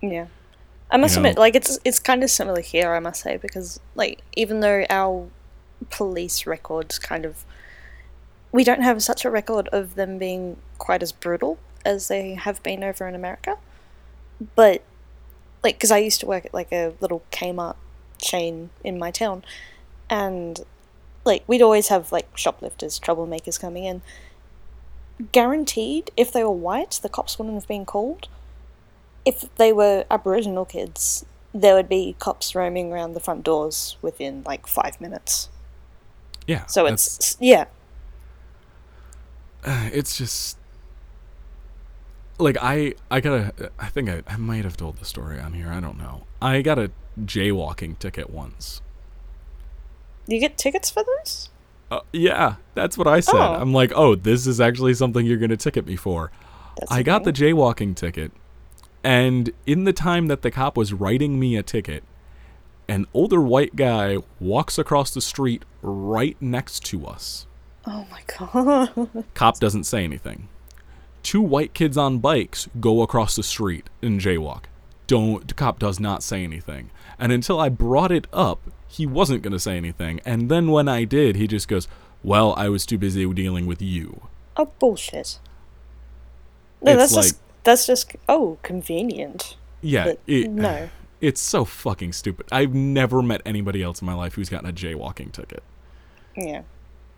Yeah. 0.02 0.28
I 0.90 0.98
must 0.98 1.16
You 1.16 1.20
admit, 1.20 1.36
know- 1.36 1.42
like 1.42 1.56
it's 1.56 1.80
it's 1.84 2.00
kind 2.00 2.24
of 2.24 2.30
similar 2.30 2.62
here, 2.62 2.94
I 2.94 3.00
must 3.00 3.22
say, 3.22 3.36
because 3.38 3.80
like 3.96 4.22
even 4.38 4.62
though 4.62 4.86
our 4.90 5.28
police 5.90 6.46
records 6.48 6.98
kind 6.98 7.26
of 7.26 7.44
we 8.54 8.64
don't 8.64 8.84
have 8.84 9.04
such 9.04 9.26
a 9.26 9.30
record 9.30 9.68
of 9.70 9.96
them 9.96 10.18
being 10.18 10.58
quite 10.78 11.02
as 11.04 11.12
brutal 11.12 11.58
as 11.86 12.08
they 12.08 12.36
have 12.36 12.62
been 12.64 12.84
over 12.84 13.08
in 13.08 13.16
America. 13.16 13.58
But 14.56 14.84
like 15.64 15.80
cuz 15.80 15.92
I 15.92 15.98
used 16.00 16.20
to 16.22 16.26
work 16.26 16.46
at 16.46 16.54
like 16.54 16.72
a 16.72 16.94
little 17.00 17.24
Kmart 17.32 17.76
chain 18.18 18.70
in 18.84 18.98
my 19.00 19.12
town 19.12 19.44
and 20.10 20.62
like 21.26 21.44
we'd 21.48 21.62
always 21.62 21.88
have 21.90 22.12
like 22.12 22.36
shoplifters, 22.38 23.00
troublemakers 23.00 23.60
coming 23.60 23.86
in. 23.86 24.02
Guaranteed 25.32 26.10
if 26.18 26.32
they 26.32 26.44
were 26.44 26.50
white, 26.52 27.00
the 27.04 27.10
cops 27.10 27.38
wouldn't 27.38 27.56
have 27.56 27.68
been 27.68 27.86
called 27.86 28.28
if 29.26 29.46
they 29.56 29.72
were 29.72 30.06
Aboriginal 30.10 30.66
kids, 30.66 31.26
there 31.54 31.76
would 31.76 31.90
be 31.90 32.16
cops 32.18 32.56
roaming 32.56 32.92
around 32.92 33.14
the 33.14 33.20
front 33.20 33.44
doors 33.44 33.98
within 34.02 34.42
like 34.46 34.66
five 34.68 35.00
minutes. 35.00 35.50
Yeah. 36.48 36.66
So 36.66 36.84
that's- 36.86 37.18
it's 37.18 37.38
yeah, 37.40 37.66
it's 39.94 40.18
just 40.18 40.58
like 42.42 42.58
I 42.62 42.96
I 43.10 43.20
got 43.22 43.34
a 43.60 43.72
I 43.80 43.88
think 43.88 44.10
I, 44.10 44.24
I 44.28 44.38
might 44.38 44.64
have 44.64 44.78
told 44.78 44.98
the 44.98 45.06
story 45.06 45.40
on 45.40 45.54
here. 45.54 45.70
I 45.70 45.80
don't 45.80 45.98
know. 45.98 46.24
I 46.42 46.62
got 46.62 46.80
a 46.80 46.92
jaywalking 47.20 48.00
ticket 48.00 48.30
once. 48.30 48.82
you 50.28 50.40
get 50.40 50.58
tickets 50.58 50.90
for 50.90 51.04
this. 51.04 51.50
Uh, 51.90 52.00
yeah, 52.14 52.56
that's 52.74 52.98
what 52.98 53.08
I 53.08 53.20
said. 53.20 53.36
Oh. 53.36 53.56
I'm 53.56 53.74
like, 53.74 53.92
oh, 53.94 54.16
this 54.16 54.48
is 54.48 54.62
actually 54.62 54.94
something 54.94 55.26
you're 55.26 55.38
gonna 55.38 55.58
ticket 55.58 55.86
me 55.86 55.96
for. 55.98 56.32
That's 56.80 56.92
I 56.92 57.04
got 57.04 57.26
the 57.26 57.34
jaywalking 57.34 57.96
ticket, 57.96 58.32
and 59.04 59.52
in 59.66 59.84
the 59.84 59.92
time 59.94 60.28
that 60.28 60.42
the 60.42 60.52
cop 60.52 60.78
was 60.78 60.94
writing 60.94 61.38
me 61.38 61.58
a 61.58 61.64
ticket, 61.64 62.04
an 62.88 63.08
older 63.14 63.42
white 63.42 63.76
guy 63.76 64.18
walks 64.40 64.78
across 64.78 65.12
the 65.14 65.20
street 65.22 65.64
right 65.82 66.38
next 66.42 66.86
to 66.86 67.06
us. 67.06 67.46
Oh 67.86 68.06
my 68.10 68.22
god. 68.38 69.26
Cop 69.34 69.60
doesn't 69.60 69.84
say 69.84 70.04
anything. 70.06 70.48
Two 71.24 71.42
white 71.42 71.74
kids 71.74 71.98
on 71.98 72.20
bikes 72.20 72.68
go 72.80 73.02
across 73.02 73.36
the 73.36 73.44
street 73.44 73.90
and 74.02 74.20
jaywalk. 74.20 74.64
Don't 75.08 75.48
the 75.48 75.54
cop 75.54 75.78
does 75.80 76.00
not 76.00 76.24
say 76.24 76.44
anything. 76.44 76.90
And 77.20 77.32
until 77.32 77.60
I 77.60 77.70
brought 77.70 78.12
it 78.12 78.28
up, 78.34 78.62
he 78.88 79.06
wasn't 79.06 79.42
going 79.44 79.54
to 79.54 79.60
say 79.60 79.78
anything. 79.78 80.20
And 80.26 80.50
then 80.50 80.72
when 80.72 80.88
I 80.88 81.04
did, 81.04 81.36
he 81.36 81.48
just 81.48 81.68
goes, 81.68 81.88
"Well, 82.24 82.54
I 82.58 82.70
was 82.70 82.86
too 82.86 82.98
busy 82.98 83.32
dealing 83.34 83.66
with 83.66 83.82
you." 83.82 84.22
oh 84.58 84.72
bullshit. 84.80 85.40
No, 86.82 86.92
It's 86.94 87.00
that's 87.00 87.14
like- 87.14 87.24
just 87.26 87.40
that's 87.64 87.86
just 87.88 88.16
oh 88.28 88.58
convenient. 88.64 89.56
Yeah, 89.82 90.14
it, 90.28 90.50
no. 90.50 90.90
It's 91.22 91.40
so 91.40 91.66
fucking 91.66 92.14
stupid. 92.14 92.48
I've 92.52 92.74
never 92.74 93.22
met 93.22 93.42
anybody 93.46 93.84
else 93.84 94.02
in 94.02 94.08
my 94.08 94.16
life 94.16 94.34
who's 94.34 94.50
gotten 94.50 94.68
a 94.68 94.74
jaywalking 94.74 95.32
ticket. 95.32 95.62
Yeah. 96.36 96.64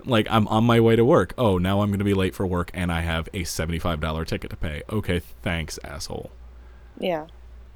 Like 0.05 0.27
I'm 0.29 0.47
on 0.49 0.63
my 0.65 0.79
way 0.79 0.95
to 0.95 1.05
work. 1.05 1.33
Oh, 1.37 1.57
now 1.57 1.81
I'm 1.81 1.89
going 1.89 1.99
to 1.99 2.05
be 2.05 2.13
late 2.13 2.35
for 2.35 2.45
work 2.45 2.71
and 2.73 2.91
I 2.91 3.01
have 3.01 3.27
a 3.33 3.43
$75 3.43 4.27
ticket 4.27 4.49
to 4.49 4.57
pay. 4.57 4.83
Okay, 4.89 5.19
thanks, 5.41 5.79
asshole. 5.83 6.31
Yeah. 6.99 7.27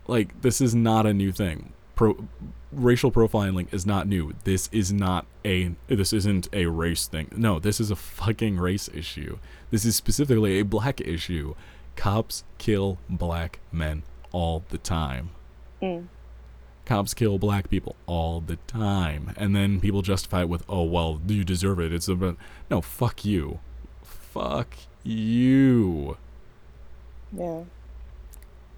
like 0.07 0.41
this 0.41 0.61
is 0.61 0.75
not 0.75 1.05
a 1.05 1.13
new 1.13 1.31
thing. 1.31 1.73
Pro- 1.95 2.27
racial 2.71 3.11
profiling 3.11 3.71
is 3.73 3.85
not 3.85 4.07
new. 4.07 4.33
This 4.43 4.69
is 4.71 4.93
not 4.93 5.25
a 5.43 5.71
this 5.87 6.13
isn't 6.13 6.47
a 6.53 6.65
race 6.67 7.07
thing. 7.07 7.29
No, 7.35 7.59
this 7.59 7.79
is 7.79 7.89
a 7.91 7.95
fucking 7.95 8.57
race 8.59 8.89
issue. 8.93 9.39
This 9.71 9.85
is 9.85 9.95
specifically 9.95 10.59
a 10.59 10.65
black 10.65 11.01
issue. 11.01 11.55
Cops 11.95 12.43
kill 12.59 12.99
black 13.09 13.59
men 13.71 14.03
all 14.31 14.63
the 14.69 14.77
time. 14.77 15.31
Mm. 15.81 16.07
Cops 16.87 17.13
kill 17.13 17.37
black 17.37 17.69
people 17.69 17.97
all 18.05 18.39
the 18.39 18.55
time, 18.65 19.33
and 19.35 19.53
then 19.53 19.81
people 19.81 20.01
justify 20.01 20.43
it 20.43 20.49
with, 20.49 20.63
"Oh 20.69 20.83
well, 20.83 21.19
you 21.27 21.43
deserve 21.43 21.81
it." 21.81 21.91
It's 21.91 22.07
a 22.07 22.37
no. 22.71 22.79
Fuck 22.79 23.25
you. 23.25 23.59
Fuck 24.01 24.73
you. 25.03 26.15
Yeah. 27.33 27.63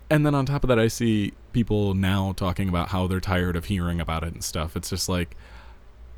And 0.09 0.25
then 0.25 0.33
on 0.33 0.47
top 0.47 0.63
of 0.63 0.69
that, 0.69 0.79
I 0.79 0.87
see 0.87 1.33
people 1.53 1.93
now 1.93 2.33
talking 2.35 2.67
about 2.67 2.89
how 2.89 3.05
they're 3.05 3.19
tired 3.19 3.55
of 3.55 3.65
hearing 3.65 4.01
about 4.01 4.23
it 4.23 4.33
and 4.33 4.43
stuff. 4.43 4.75
It's 4.75 4.89
just 4.89 5.07
like, 5.07 5.37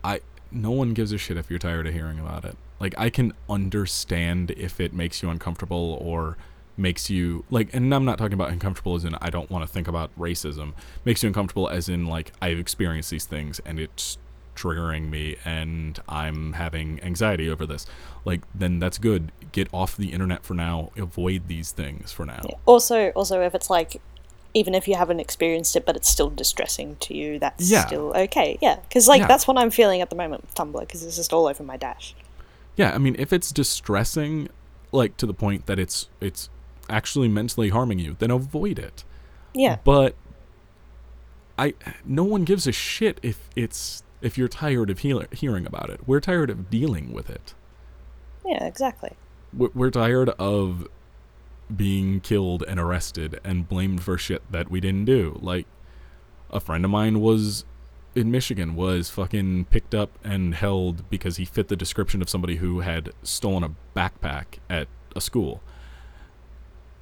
I 0.01 0.21
no 0.49 0.71
one 0.71 0.93
gives 0.93 1.11
a 1.11 1.17
shit 1.17 1.35
if 1.35 1.49
you're 1.49 1.59
tired 1.59 1.87
of 1.87 1.93
hearing 1.93 2.19
about 2.19 2.45
it. 2.45 2.55
Like 2.79 2.95
I 2.97 3.09
can 3.09 3.33
understand 3.49 4.51
if 4.51 4.79
it 4.79 4.93
makes 4.93 5.21
you 5.21 5.29
uncomfortable 5.29 5.97
or 6.01 6.37
makes 6.81 7.09
you 7.09 7.45
like, 7.49 7.73
and 7.73 7.93
I'm 7.93 8.03
not 8.05 8.17
talking 8.17 8.33
about 8.33 8.49
uncomfortable 8.49 8.95
as 8.95 9.05
in 9.05 9.15
I 9.21 9.29
don't 9.29 9.49
want 9.49 9.65
to 9.65 9.71
think 9.71 9.87
about 9.87 10.11
racism. 10.19 10.73
Makes 11.05 11.23
you 11.23 11.27
uncomfortable 11.27 11.69
as 11.69 11.87
in 11.87 12.05
like 12.07 12.33
I've 12.41 12.59
experienced 12.59 13.09
these 13.11 13.25
things 13.25 13.61
and 13.65 13.79
it's 13.79 14.17
triggering 14.55 15.09
me 15.09 15.37
and 15.45 15.99
I'm 16.09 16.53
having 16.53 17.01
anxiety 17.01 17.49
over 17.49 17.65
this. 17.65 17.85
Like 18.25 18.41
then 18.53 18.79
that's 18.79 18.97
good. 18.97 19.31
Get 19.51 19.67
off 19.73 19.95
the 19.95 20.11
internet 20.11 20.43
for 20.43 20.53
now. 20.53 20.91
Avoid 20.97 21.47
these 21.47 21.71
things 21.71 22.11
for 22.11 22.25
now. 22.25 22.41
Also, 22.65 23.09
also, 23.11 23.41
if 23.41 23.55
it's 23.55 23.69
like, 23.69 24.01
even 24.53 24.75
if 24.75 24.87
you 24.87 24.95
haven't 24.95 25.19
experienced 25.21 25.75
it, 25.77 25.85
but 25.85 25.95
it's 25.95 26.09
still 26.09 26.29
distressing 26.29 26.97
to 26.97 27.15
you, 27.15 27.39
that's 27.39 27.71
Yeah. 27.71 27.85
still 27.85 28.13
okay. 28.15 28.57
Yeah, 28.61 28.75
because 28.87 29.07
like 29.07 29.21
Yeah. 29.21 29.27
that's 29.27 29.47
what 29.47 29.57
I'm 29.57 29.71
feeling 29.71 30.01
at 30.01 30.09
the 30.09 30.15
moment 30.15 30.41
with 30.41 30.53
Tumblr, 30.55 30.79
because 30.81 31.03
it's 31.03 31.15
just 31.15 31.31
all 31.31 31.47
over 31.47 31.63
my 31.63 31.77
dash. 31.77 32.13
Yeah, 32.75 32.93
I 32.93 32.97
mean, 32.97 33.15
if 33.19 33.31
it's 33.31 33.51
distressing, 33.51 34.49
like 34.91 35.15
to 35.17 35.25
the 35.25 35.33
point 35.33 35.67
that 35.67 35.79
it's 35.79 36.09
it's 36.19 36.49
actually 36.91 37.27
mentally 37.27 37.69
harming 37.69 37.99
you, 37.99 38.15
then 38.19 38.31
avoid 38.31 38.77
it. 38.77 39.03
Yeah, 39.53 39.77
But 39.83 40.15
I, 41.57 41.73
no 42.05 42.23
one 42.23 42.43
gives 42.43 42.67
a 42.67 42.71
shit 42.71 43.19
if 43.21 43.49
it's 43.55 44.03
if 44.21 44.37
you're 44.37 44.47
tired 44.47 44.89
of 44.89 44.99
hearing 44.99 45.65
about 45.65 45.89
it. 45.89 46.07
We're 46.07 46.19
tired 46.19 46.49
of 46.49 46.69
dealing 46.69 47.11
with 47.11 47.29
it. 47.29 47.53
yeah, 48.45 48.65
exactly. 48.65 49.11
We're, 49.51 49.69
we're 49.73 49.89
tired 49.89 50.29
of 50.39 50.87
being 51.75 52.19
killed 52.19 52.63
and 52.67 52.79
arrested 52.79 53.39
and 53.43 53.67
blamed 53.67 54.03
for 54.03 54.17
shit 54.17 54.43
that 54.51 54.69
we 54.69 54.79
didn't 54.79 55.05
do. 55.05 55.39
Like 55.41 55.65
a 56.49 56.59
friend 56.59 56.85
of 56.85 56.91
mine 56.91 57.19
was 57.19 57.65
in 58.13 58.29
Michigan 58.29 58.75
was 58.75 59.09
fucking 59.09 59.65
picked 59.65 59.95
up 59.95 60.17
and 60.23 60.53
held 60.55 61.09
because 61.09 61.37
he 61.37 61.45
fit 61.45 61.69
the 61.69 61.75
description 61.75 62.21
of 62.21 62.29
somebody 62.29 62.57
who 62.57 62.81
had 62.81 63.11
stolen 63.23 63.63
a 63.63 63.71
backpack 63.97 64.59
at 64.69 64.87
a 65.15 65.21
school. 65.21 65.61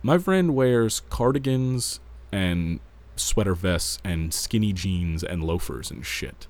My 0.01 0.17
friend 0.17 0.55
wears 0.55 1.01
cardigans 1.09 1.99
and 2.31 2.79
sweater 3.15 3.53
vests 3.53 3.99
and 4.03 4.33
skinny 4.33 4.73
jeans 4.73 5.23
and 5.23 5.43
loafers 5.43 5.91
and 5.91 6.05
shit. 6.05 6.47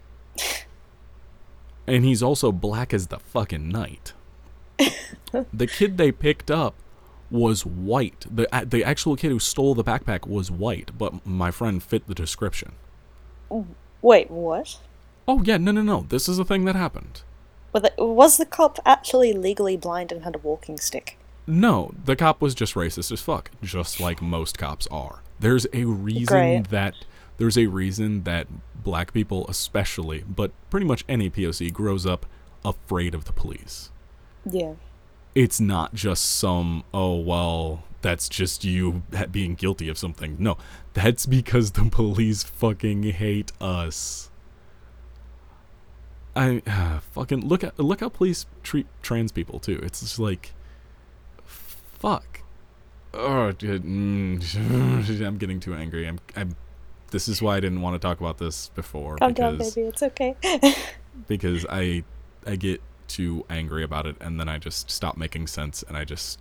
and 1.87 2.05
he's 2.05 2.21
also 2.21 2.51
black 2.51 2.93
as 2.93 3.07
the 3.07 3.19
fucking 3.19 3.69
night. 3.69 4.13
the 5.53 5.67
kid 5.67 5.97
they 5.97 6.11
picked 6.11 6.51
up 6.51 6.75
was 7.31 7.65
white. 7.65 8.25
The 8.29 8.47
the 8.67 8.83
actual 8.83 9.15
kid 9.15 9.31
who 9.31 9.39
stole 9.39 9.75
the 9.75 9.83
backpack 9.83 10.27
was 10.27 10.49
white, 10.49 10.91
but 10.97 11.25
my 11.25 11.51
friend 11.51 11.81
fit 11.81 12.07
the 12.07 12.15
description. 12.15 12.73
Wait, 14.01 14.31
what? 14.31 14.79
Oh 15.27 15.43
yeah, 15.43 15.57
no 15.57 15.71
no 15.71 15.81
no. 15.81 16.05
This 16.09 16.29
is 16.29 16.39
a 16.39 16.45
thing 16.45 16.65
that 16.65 16.75
happened. 16.75 17.21
Was 17.71 17.83
the, 17.83 17.93
was 18.03 18.37
the 18.37 18.47
cop 18.47 18.79
actually 18.85 19.31
legally 19.31 19.77
blind 19.77 20.11
and 20.11 20.23
had 20.23 20.35
a 20.35 20.39
walking 20.39 20.77
stick? 20.79 21.18
No, 21.49 21.95
the 22.05 22.15
cop 22.15 22.41
was 22.41 22.53
just 22.53 22.75
racist 22.75 23.11
as 23.11 23.21
fuck, 23.21 23.49
just 23.63 23.99
like 23.99 24.21
most 24.21 24.59
cops 24.59 24.85
are. 24.91 25.23
There's 25.39 25.65
a 25.73 25.85
reason 25.85 26.25
Great. 26.27 26.69
that 26.69 26.93
there's 27.37 27.57
a 27.57 27.65
reason 27.65 28.23
that 28.23 28.47
black 28.83 29.13
people 29.13 29.47
especially, 29.47 30.23
but 30.29 30.51
pretty 30.69 30.85
much 30.85 31.03
any 31.09 31.27
POC 31.29 31.73
grows 31.73 32.05
up 32.05 32.27
afraid 32.63 33.15
of 33.15 33.25
the 33.25 33.33
police. 33.33 33.89
Yeah. 34.45 34.73
It's 35.33 35.59
not 35.59 35.95
just 35.95 36.23
some 36.37 36.83
oh 36.93 37.15
well, 37.15 37.83
that's 38.01 38.29
just 38.29 38.63
you 38.63 39.01
being 39.31 39.55
guilty 39.55 39.89
of 39.89 39.97
something. 39.97 40.35
No, 40.37 40.55
that's 40.93 41.25
because 41.25 41.71
the 41.71 41.85
police 41.85 42.43
fucking 42.43 43.03
hate 43.03 43.53
us. 43.59 44.29
I 46.35 46.61
fucking 47.11 47.47
look 47.47 47.63
at 47.63 47.79
look 47.79 48.01
how 48.01 48.09
police 48.09 48.45
treat 48.61 48.85
trans 49.01 49.31
people 49.31 49.57
too. 49.57 49.79
It's 49.81 50.01
just 50.01 50.19
like 50.19 50.53
fuck. 51.99 52.41
Oh, 53.13 53.51
dude, 53.51 53.83
mm, 53.83 55.21
I'm 55.25 55.37
getting 55.37 55.59
too 55.59 55.73
angry. 55.73 56.07
I'm, 56.07 56.19
I'm. 56.35 56.55
This 57.11 57.27
is 57.27 57.41
why 57.41 57.57
I 57.57 57.59
didn't 57.59 57.81
want 57.81 57.99
to 57.99 57.99
talk 57.99 58.19
about 58.19 58.37
this 58.37 58.69
before 58.69 59.17
Calm 59.17 59.33
down, 59.33 59.57
because 59.57 59.73
baby. 59.75 59.87
It's 59.87 60.03
okay. 60.03 60.35
because 61.27 61.65
I 61.69 62.03
I 62.45 62.55
get 62.55 62.81
too 63.07 63.43
angry 63.49 63.83
about 63.83 64.05
it 64.05 64.15
and 64.21 64.39
then 64.39 64.47
I 64.47 64.59
just 64.59 64.91
stop 64.91 65.17
making 65.17 65.47
sense 65.47 65.83
and 65.87 65.97
I 65.97 66.05
just 66.05 66.37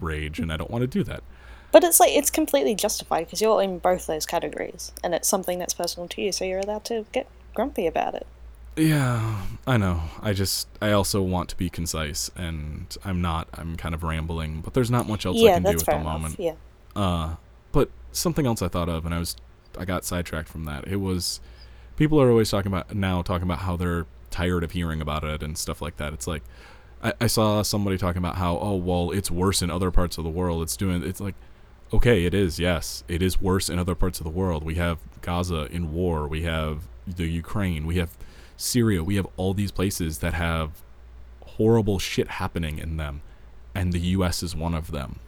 rage 0.00 0.38
and 0.40 0.50
I 0.50 0.56
don't 0.56 0.70
want 0.70 0.80
to 0.80 0.86
do 0.86 1.04
that. 1.04 1.22
but 1.72 1.84
it's 1.84 2.00
like 2.00 2.12
it's 2.12 2.30
completely 2.30 2.74
justified 2.74 3.26
because 3.26 3.42
you're 3.42 3.60
in 3.62 3.78
both 3.78 4.06
those 4.06 4.24
categories, 4.24 4.92
and 5.04 5.14
it's 5.14 5.28
something 5.28 5.58
that's 5.58 5.74
personal 5.74 6.08
to 6.08 6.22
you, 6.22 6.32
so 6.32 6.44
you're 6.46 6.60
allowed 6.60 6.84
to 6.86 7.04
get 7.12 7.26
grumpy 7.54 7.86
about 7.86 8.14
it. 8.14 8.26
Yeah, 8.76 9.42
I 9.66 9.78
know. 9.78 10.02
I 10.20 10.34
just 10.34 10.68
I 10.82 10.92
also 10.92 11.22
want 11.22 11.48
to 11.48 11.56
be 11.56 11.70
concise 11.70 12.30
and 12.36 12.94
I'm 13.04 13.22
not. 13.22 13.48
I'm 13.54 13.76
kind 13.76 13.94
of 13.94 14.02
rambling, 14.02 14.60
but 14.60 14.74
there's 14.74 14.90
not 14.90 15.08
much 15.08 15.24
else 15.24 15.42
I 15.42 15.54
can 15.54 15.62
do 15.62 15.70
at 15.70 15.78
the 15.78 15.92
enough. 15.92 16.04
moment. 16.04 16.36
Yeah. 16.38 16.54
Uh, 16.94 17.36
but 17.72 17.90
something 18.12 18.46
else 18.46 18.62
I 18.62 18.68
thought 18.68 18.88
of, 18.88 19.04
and 19.04 19.14
I 19.14 19.18
was, 19.18 19.36
I 19.78 19.84
got 19.84 20.04
sidetracked 20.04 20.48
from 20.48 20.64
that. 20.64 20.86
It 20.86 20.96
was, 20.96 21.40
people 21.96 22.20
are 22.20 22.30
always 22.30 22.50
talking 22.50 22.70
about 22.72 22.94
now 22.94 23.22
talking 23.22 23.44
about 23.44 23.60
how 23.60 23.76
they're 23.76 24.06
tired 24.30 24.64
of 24.64 24.72
hearing 24.72 25.00
about 25.00 25.24
it 25.24 25.42
and 25.42 25.56
stuff 25.56 25.80
like 25.80 25.96
that. 25.96 26.12
It's 26.12 26.26
like, 26.26 26.42
I, 27.02 27.12
I 27.20 27.26
saw 27.26 27.62
somebody 27.62 27.98
talking 27.98 28.18
about 28.18 28.36
how, 28.36 28.58
oh 28.58 28.74
well, 28.76 29.10
it's 29.10 29.30
worse 29.30 29.62
in 29.62 29.70
other 29.70 29.90
parts 29.90 30.18
of 30.18 30.24
the 30.24 30.30
world. 30.30 30.62
It's 30.62 30.76
doing, 30.76 31.02
it's 31.02 31.20
like, 31.20 31.34
okay, 31.92 32.24
it 32.24 32.34
is. 32.34 32.58
Yes, 32.58 33.04
it 33.08 33.22
is 33.22 33.40
worse 33.40 33.68
in 33.68 33.78
other 33.78 33.94
parts 33.94 34.20
of 34.20 34.24
the 34.24 34.30
world. 34.30 34.64
We 34.64 34.74
have 34.76 34.98
Gaza 35.22 35.66
in 35.70 35.92
war. 35.92 36.26
We 36.26 36.42
have 36.42 36.82
the 37.06 37.26
Ukraine. 37.26 37.86
We 37.86 37.96
have 37.96 38.10
Syria. 38.56 39.02
We 39.02 39.16
have 39.16 39.26
all 39.36 39.54
these 39.54 39.72
places 39.72 40.18
that 40.18 40.34
have 40.34 40.82
horrible 41.44 41.98
shit 41.98 42.28
happening 42.28 42.78
in 42.78 42.96
them, 42.96 43.22
and 43.74 43.92
the 43.92 44.00
U.S. 44.00 44.42
is 44.42 44.54
one 44.54 44.74
of 44.74 44.90
them. 44.90 45.20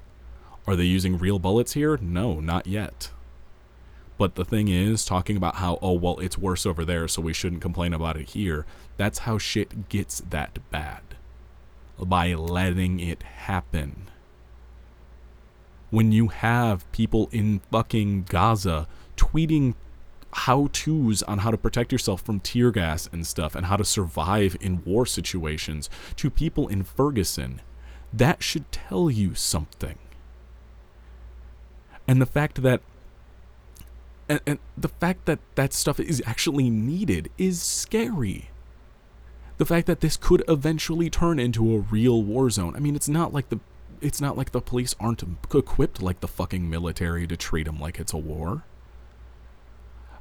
Are 0.66 0.76
they 0.76 0.84
using 0.84 1.18
real 1.18 1.38
bullets 1.38 1.72
here? 1.72 1.96
No, 1.96 2.40
not 2.40 2.66
yet. 2.66 3.10
But 4.18 4.34
the 4.34 4.44
thing 4.44 4.68
is, 4.68 5.04
talking 5.04 5.36
about 5.36 5.56
how, 5.56 5.78
oh, 5.80 5.92
well, 5.92 6.18
it's 6.18 6.36
worse 6.36 6.66
over 6.66 6.84
there, 6.84 7.06
so 7.08 7.22
we 7.22 7.32
shouldn't 7.32 7.62
complain 7.62 7.94
about 7.94 8.16
it 8.16 8.30
here, 8.30 8.66
that's 8.96 9.20
how 9.20 9.38
shit 9.38 9.88
gets 9.88 10.20
that 10.28 10.58
bad. 10.70 11.02
By 11.98 12.34
letting 12.34 13.00
it 13.00 13.22
happen. 13.22 14.08
When 15.90 16.12
you 16.12 16.28
have 16.28 16.90
people 16.92 17.28
in 17.32 17.60
fucking 17.70 18.24
Gaza 18.28 18.88
tweeting 19.16 19.74
how 20.38 20.68
to's 20.72 21.22
on 21.24 21.38
how 21.38 21.50
to 21.50 21.58
protect 21.58 21.90
yourself 21.90 22.22
from 22.22 22.38
tear 22.40 22.70
gas 22.70 23.08
and 23.12 23.26
stuff 23.26 23.54
and 23.54 23.66
how 23.66 23.76
to 23.76 23.84
survive 23.84 24.56
in 24.60 24.84
war 24.84 25.04
situations 25.04 25.90
to 26.16 26.30
people 26.30 26.68
in 26.68 26.84
Ferguson, 26.84 27.60
that 28.12 28.42
should 28.42 28.70
tell 28.70 29.10
you 29.10 29.34
something. 29.34 29.98
And 32.06 32.22
the 32.22 32.26
fact 32.26 32.62
that 32.62 32.80
and, 34.28 34.40
and 34.46 34.58
the 34.76 34.88
fact 34.88 35.24
that 35.24 35.40
that 35.54 35.72
stuff 35.72 35.98
is 35.98 36.22
actually 36.26 36.70
needed 36.70 37.30
is 37.38 37.62
scary. 37.62 38.50
The 39.56 39.66
fact 39.66 39.86
that 39.86 40.00
this 40.00 40.16
could 40.16 40.44
eventually 40.46 41.10
turn 41.10 41.38
into 41.38 41.74
a 41.74 41.78
real 41.78 42.22
war 42.22 42.48
zone. 42.50 42.76
I 42.76 42.78
mean, 42.78 42.94
it's 42.94 43.08
not 43.08 43.32
like 43.32 43.48
the 43.48 43.58
it's 44.00 44.20
not 44.20 44.36
like 44.36 44.52
the 44.52 44.60
police 44.60 44.94
aren't 45.00 45.24
equipped 45.52 46.00
like 46.00 46.20
the 46.20 46.28
fucking 46.28 46.70
military 46.70 47.26
to 47.26 47.36
treat 47.36 47.66
them 47.66 47.80
like 47.80 47.98
it's 47.98 48.12
a 48.12 48.18
war. 48.18 48.62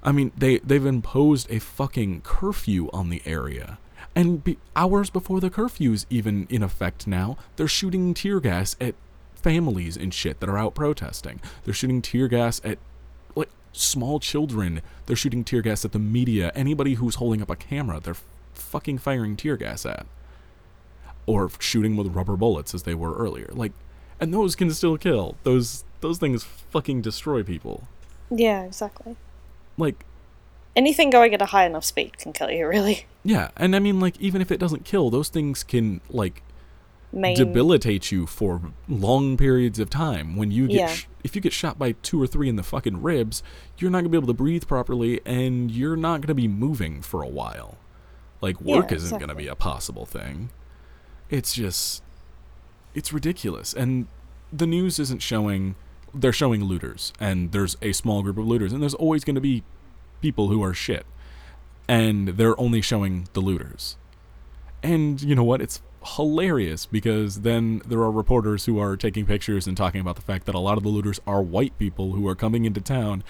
I 0.03 0.11
mean, 0.11 0.31
they 0.37 0.59
they've 0.59 0.85
imposed 0.85 1.51
a 1.51 1.59
fucking 1.59 2.21
curfew 2.21 2.89
on 2.91 3.09
the 3.09 3.21
area. 3.25 3.77
And 4.15 4.43
be, 4.43 4.57
hours 4.75 5.09
before 5.09 5.39
the 5.39 5.49
curfew's 5.49 6.07
even 6.09 6.47
in 6.49 6.63
effect 6.63 7.05
now, 7.05 7.37
they're 7.55 7.67
shooting 7.67 8.13
tear 8.13 8.39
gas 8.39 8.75
at 8.81 8.95
families 9.35 9.95
and 9.95 10.13
shit 10.13 10.39
that 10.39 10.49
are 10.49 10.57
out 10.57 10.73
protesting. 10.73 11.39
They're 11.63 11.73
shooting 11.73 12.01
tear 12.01 12.27
gas 12.27 12.59
at 12.63 12.79
like 13.35 13.49
small 13.73 14.19
children. 14.19 14.81
They're 15.05 15.15
shooting 15.15 15.43
tear 15.43 15.61
gas 15.61 15.85
at 15.85 15.91
the 15.91 15.99
media. 15.99 16.51
Anybody 16.55 16.95
who's 16.95 17.15
holding 17.15 17.41
up 17.41 17.49
a 17.49 17.55
camera, 17.55 17.99
they're 17.99 18.17
fucking 18.53 18.97
firing 18.97 19.35
tear 19.35 19.57
gas 19.57 19.85
at. 19.85 20.07
Or 21.25 21.51
shooting 21.59 21.95
with 21.95 22.15
rubber 22.15 22.37
bullets 22.37 22.73
as 22.73 22.83
they 22.83 22.95
were 22.95 23.13
earlier. 23.13 23.49
Like 23.51 23.73
and 24.19 24.33
those 24.33 24.55
can 24.55 24.71
still 24.71 24.97
kill. 24.97 25.37
Those 25.43 25.83
those 26.01 26.17
things 26.17 26.43
fucking 26.43 27.01
destroy 27.01 27.43
people. 27.43 27.87
Yeah, 28.29 28.63
exactly. 28.63 29.15
Like 29.77 30.05
Anything 30.75 31.09
going 31.09 31.33
at 31.33 31.41
a 31.41 31.45
high 31.47 31.65
enough 31.65 31.83
speed 31.85 32.17
can 32.19 32.33
kill 32.33 32.51
you, 32.51 32.67
really. 32.67 33.05
yeah, 33.23 33.49
and 33.57 33.75
I 33.75 33.79
mean 33.79 33.99
like 33.99 34.19
even 34.19 34.41
if 34.41 34.51
it 34.51 34.59
doesn't 34.59 34.85
kill, 34.85 35.09
those 35.09 35.29
things 35.29 35.63
can 35.63 36.01
like 36.09 36.43
Main. 37.11 37.35
debilitate 37.35 38.11
you 38.11 38.27
for 38.27 38.61
long 38.87 39.37
periods 39.37 39.79
of 39.79 39.89
time. 39.89 40.35
When 40.35 40.51
you 40.51 40.67
get, 40.67 40.75
Yeah. 40.75 40.87
sh- 40.93 41.07
if 41.23 41.35
you 41.35 41.41
get 41.41 41.51
shot 41.53 41.79
by 41.79 41.93
two 42.03 42.21
or 42.21 42.27
three 42.27 42.47
in 42.49 42.57
the 42.57 42.63
fucking 42.63 43.01
ribs, 43.01 43.41
you're 43.77 43.89
not 43.89 43.99
gonna 43.99 44.09
be 44.09 44.17
able 44.17 44.27
to 44.27 44.33
breathe 44.33 44.67
properly, 44.67 45.19
and 45.25 45.71
you're 45.71 45.95
not 45.97 46.21
gonna 46.21 46.35
be 46.35 46.47
moving 46.47 47.01
for 47.01 47.21
a 47.23 47.27
while. 47.27 47.77
Like 48.41 48.57
Yeah, 48.63 48.75
work 48.75 48.91
isn't 48.91 49.17
gonna 49.19 49.33
be 49.35 49.47
a 49.47 49.55
possible 49.55 50.05
thing. 50.05 50.49
It's 51.31 51.53
just, 51.55 52.03
it's 52.93 53.11
ridiculous, 53.11 53.73
and 53.73 54.07
the 54.53 54.67
news 54.67 54.99
isn't 54.99 55.21
showing. 55.23 55.75
They're 56.13 56.33
showing 56.33 56.63
looters, 56.63 57.13
and 57.19 57.51
there's 57.51 57.77
a 57.81 57.91
small 57.93 58.21
group 58.23 58.37
of 58.37 58.47
looters, 58.47 58.73
and 58.73 58.81
there's 58.81 58.93
always 58.93 59.23
gonna 59.23 59.41
be 59.41 59.63
people 60.21 60.47
who 60.47 60.63
are 60.63 60.73
shit, 60.73 61.05
and 61.87 62.29
they're 62.29 62.59
only 62.59 62.81
showing 62.81 63.27
the 63.33 63.41
looters. 63.41 63.97
And 64.83 65.21
you 65.21 65.35
know 65.35 65.43
what? 65.43 65.61
It's 65.61 65.81
hilarious 66.15 66.85
because 66.85 67.41
then 67.41 67.81
there 67.85 67.99
are 67.99 68.11
reporters 68.11 68.65
who 68.65 68.79
are 68.79 68.95
taking 68.95 69.25
pictures 69.25 69.67
and 69.67 69.75
talking 69.75 69.99
about 69.99 70.15
the 70.15 70.21
fact 70.21 70.45
that 70.45 70.55
a 70.55 70.59
lot 70.59 70.77
of 70.77 70.83
the 70.83 70.89
looters 70.89 71.19
are 71.27 71.41
white 71.41 71.77
people 71.77 72.13
who 72.13 72.27
are 72.27 72.35
coming 72.35 72.65
into 72.65 72.79
town 72.79 73.23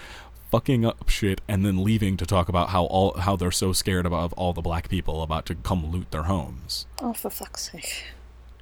fucking 0.50 0.84
up 0.84 1.08
shit 1.08 1.40
and 1.46 1.64
then 1.64 1.84
leaving 1.84 2.16
to 2.16 2.24
talk 2.24 2.48
about 2.48 2.70
how 2.70 2.84
all 2.84 3.18
how 3.18 3.36
they're 3.36 3.50
so 3.50 3.72
scared 3.72 4.06
about 4.06 4.32
all 4.34 4.52
the 4.52 4.62
black 4.62 4.88
people 4.88 5.22
about 5.22 5.44
to 5.46 5.54
come 5.56 5.90
loot 5.90 6.10
their 6.10 6.24
homes. 6.24 6.86
Oh, 7.02 7.12
for 7.12 7.30
fuck's 7.30 7.70
sake. 7.70 8.04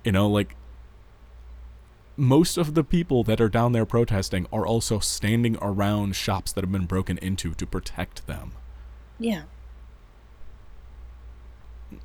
You 0.05 0.12
know, 0.12 0.29
like 0.29 0.57
most 2.16 2.57
of 2.57 2.74
the 2.74 2.83
people 2.85 3.22
that 3.24 3.40
are 3.40 3.48
down 3.48 3.72
there 3.72 3.85
protesting 3.87 4.46
are 4.52 4.66
also 4.66 4.98
standing 4.98 5.57
around 5.61 6.16
shops 6.16 6.52
that 6.52 6.62
have 6.64 6.72
been 6.72 6.87
broken 6.87 7.18
into 7.18 7.52
to 7.55 7.66
protect 7.66 8.26
them. 8.26 8.52
Yeah. 9.18 9.42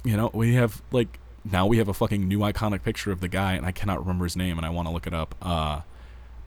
You 0.04 0.18
know, 0.18 0.30
we 0.34 0.54
have 0.56 0.82
like 0.92 1.20
now 1.44 1.66
we 1.66 1.78
have 1.78 1.88
a 1.88 1.94
fucking 1.94 2.28
new 2.28 2.40
iconic 2.40 2.84
picture 2.84 3.12
of 3.12 3.20
the 3.20 3.28
guy, 3.28 3.54
and 3.54 3.66
I 3.66 3.72
cannot 3.72 4.00
remember 4.00 4.26
his 4.26 4.36
name, 4.36 4.58
and 4.58 4.66
I 4.66 4.70
want 4.70 4.88
to 4.88 4.94
look 4.94 5.08
it 5.08 5.14
up. 5.14 5.34
Uh, 5.42 5.82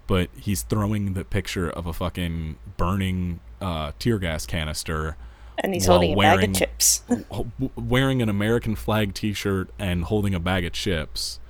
but 0.06 0.28
he's 0.36 0.62
throwing 0.62 1.14
the 1.14 1.24
picture 1.24 1.68
of 1.68 1.86
a 1.86 1.92
fucking 1.92 2.56
burning 2.76 3.40
uh, 3.60 3.92
tear 3.98 4.18
gas 4.18 4.44
canister, 4.46 5.16
And 5.58 5.72
he's 5.74 5.86
holding 5.86 6.12
a 6.12 6.16
bag 6.16 6.36
wearing- 6.36 6.50
of 6.50 6.56
chips. 6.56 7.02
wearing 7.76 8.20
an 8.22 8.28
American 8.28 8.76
flag 8.76 9.14
T-shirt 9.14 9.70
and 9.78 10.04
holding 10.04 10.34
a 10.34 10.40
bag 10.40 10.64
of 10.64 10.72
chips. 10.72 11.40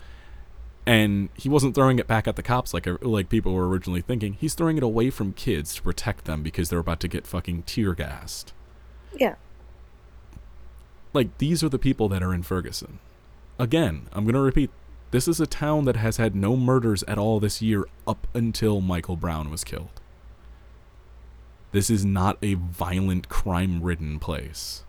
And 0.87 1.31
he 1.35 1.49
wasn't 1.49 1.75
throwing 1.75 1.99
it 1.99 2.07
back 2.07 2.29
at 2.29 2.37
the 2.37 2.43
cops 2.43 2.75
like 2.75 2.87
er, 2.87 2.99
like 3.01 3.29
people 3.31 3.55
were 3.55 3.69
originally 3.69 4.03
thinking. 4.03 4.35
He's 4.35 4.55
throwing 4.55 4.77
it 4.77 4.83
away 4.83 5.11
from 5.11 5.33
kids 5.33 5.75
to 5.77 5.83
protect 5.83 6.27
them 6.27 6.43
because 6.43 6.69
they're 6.69 6.79
about 6.79 7.01
to 7.01 7.09
get 7.09 7.27
fucking 7.27 7.63
tear 7.63 7.95
gassed. 7.95 8.53
yeah. 9.17 9.37
like 11.15 11.37
these 11.39 11.63
are 11.65 11.69
the 11.69 11.79
people 11.79 12.09
that 12.09 12.23
are 12.23 12.35
in 12.35 12.43
Ferguson. 12.43 12.99
Again, 13.59 14.09
I'm 14.13 14.25
going 14.25 14.35
to 14.35 14.41
repeat 14.41 14.71
this 15.11 15.29
is 15.29 15.41
a 15.41 15.47
town 15.47 15.85
that 15.85 15.97
has 15.97 16.17
had 16.17 16.35
no 16.35 16.57
murders 16.57 17.05
at 17.05 17.19
all 17.19 17.39
this 17.39 17.63
year 17.63 17.87
up 18.05 18.27
until 18.35 18.81
Michael 18.81 19.17
Brown 19.17 19.49
was 19.49 19.63
killed. 19.63 20.01
This 21.71 21.89
is 21.89 22.05
not 22.05 22.37
a 22.43 22.55
violent 22.55 23.29
crime 23.29 23.81
ridden 23.81 24.19
place. 24.19 24.83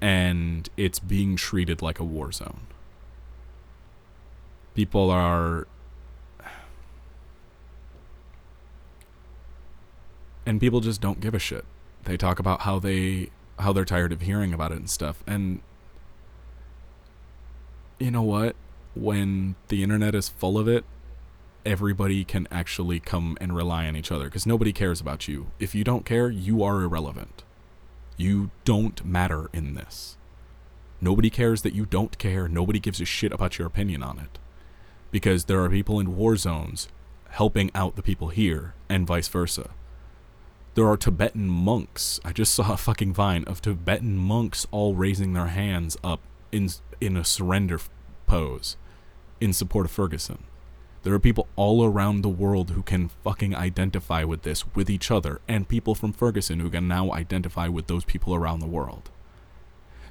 And 0.00 0.68
it's 0.76 1.00
being 1.00 1.34
treated 1.34 1.82
like 1.82 1.98
a 1.98 2.04
war 2.04 2.30
zone. 2.30 2.68
People 4.74 5.10
are 5.10 5.66
and 10.46 10.60
people 10.60 10.80
just 10.80 11.00
don't 11.00 11.20
give 11.20 11.34
a 11.34 11.38
shit. 11.38 11.64
They 12.04 12.16
talk 12.16 12.38
about 12.38 12.62
how 12.62 12.78
they 12.78 13.30
how 13.58 13.72
they're 13.72 13.84
tired 13.84 14.12
of 14.12 14.22
hearing 14.22 14.52
about 14.52 14.72
it 14.72 14.78
and 14.78 14.90
stuff. 14.90 15.22
And 15.26 15.60
you 17.98 18.10
know 18.10 18.22
what? 18.22 18.56
When 18.94 19.54
the 19.68 19.82
internet 19.82 20.14
is 20.14 20.28
full 20.28 20.58
of 20.58 20.66
it, 20.66 20.84
everybody 21.64 22.24
can 22.24 22.48
actually 22.50 22.98
come 22.98 23.36
and 23.40 23.54
rely 23.54 23.86
on 23.86 23.96
each 23.96 24.10
other 24.10 24.24
because 24.24 24.46
nobody 24.46 24.72
cares 24.72 25.00
about 25.00 25.28
you. 25.28 25.50
If 25.58 25.74
you 25.74 25.84
don't 25.84 26.04
care, 26.04 26.30
you 26.30 26.62
are 26.62 26.82
irrelevant. 26.82 27.44
You 28.16 28.50
don't 28.64 29.04
matter 29.04 29.48
in 29.52 29.74
this. 29.74 30.16
Nobody 31.00 31.30
cares 31.30 31.62
that 31.62 31.74
you 31.74 31.86
don't 31.86 32.18
care. 32.18 32.48
Nobody 32.48 32.80
gives 32.80 33.00
a 33.00 33.04
shit 33.04 33.32
about 33.32 33.58
your 33.58 33.66
opinion 33.66 34.02
on 34.02 34.18
it. 34.18 34.38
Because 35.10 35.44
there 35.44 35.62
are 35.62 35.70
people 35.70 35.98
in 35.98 36.16
war 36.16 36.36
zones 36.36 36.88
helping 37.30 37.70
out 37.74 37.96
the 37.96 38.02
people 38.02 38.28
here, 38.28 38.74
and 38.88 39.06
vice 39.06 39.28
versa. 39.28 39.70
There 40.74 40.88
are 40.88 40.96
Tibetan 40.96 41.48
monks. 41.48 42.20
I 42.24 42.32
just 42.32 42.54
saw 42.56 42.74
a 42.74 42.76
fucking 42.76 43.12
vine 43.12 43.44
of 43.44 43.62
Tibetan 43.62 44.16
monks 44.16 44.66
all 44.70 44.94
raising 44.94 45.32
their 45.32 45.46
hands 45.46 45.96
up 46.04 46.20
in 46.52 46.68
in 47.00 47.16
a 47.16 47.24
surrender 47.24 47.80
pose 48.26 48.76
in 49.40 49.52
support 49.52 49.86
of 49.86 49.92
Ferguson. 49.92 50.44
There 51.02 51.14
are 51.14 51.18
people 51.18 51.48
all 51.56 51.82
around 51.82 52.20
the 52.20 52.28
world 52.28 52.70
who 52.70 52.82
can 52.82 53.10
fucking 53.24 53.54
identify 53.54 54.22
with 54.24 54.42
this 54.42 54.64
with 54.74 54.90
each 54.90 55.10
other 55.10 55.40
and 55.48 55.66
people 55.66 55.94
from 55.94 56.12
Ferguson 56.12 56.60
who 56.60 56.68
can 56.68 56.86
now 56.86 57.10
identify 57.12 57.68
with 57.68 57.86
those 57.86 58.04
people 58.04 58.34
around 58.34 58.60
the 58.60 58.66
world. 58.66 59.08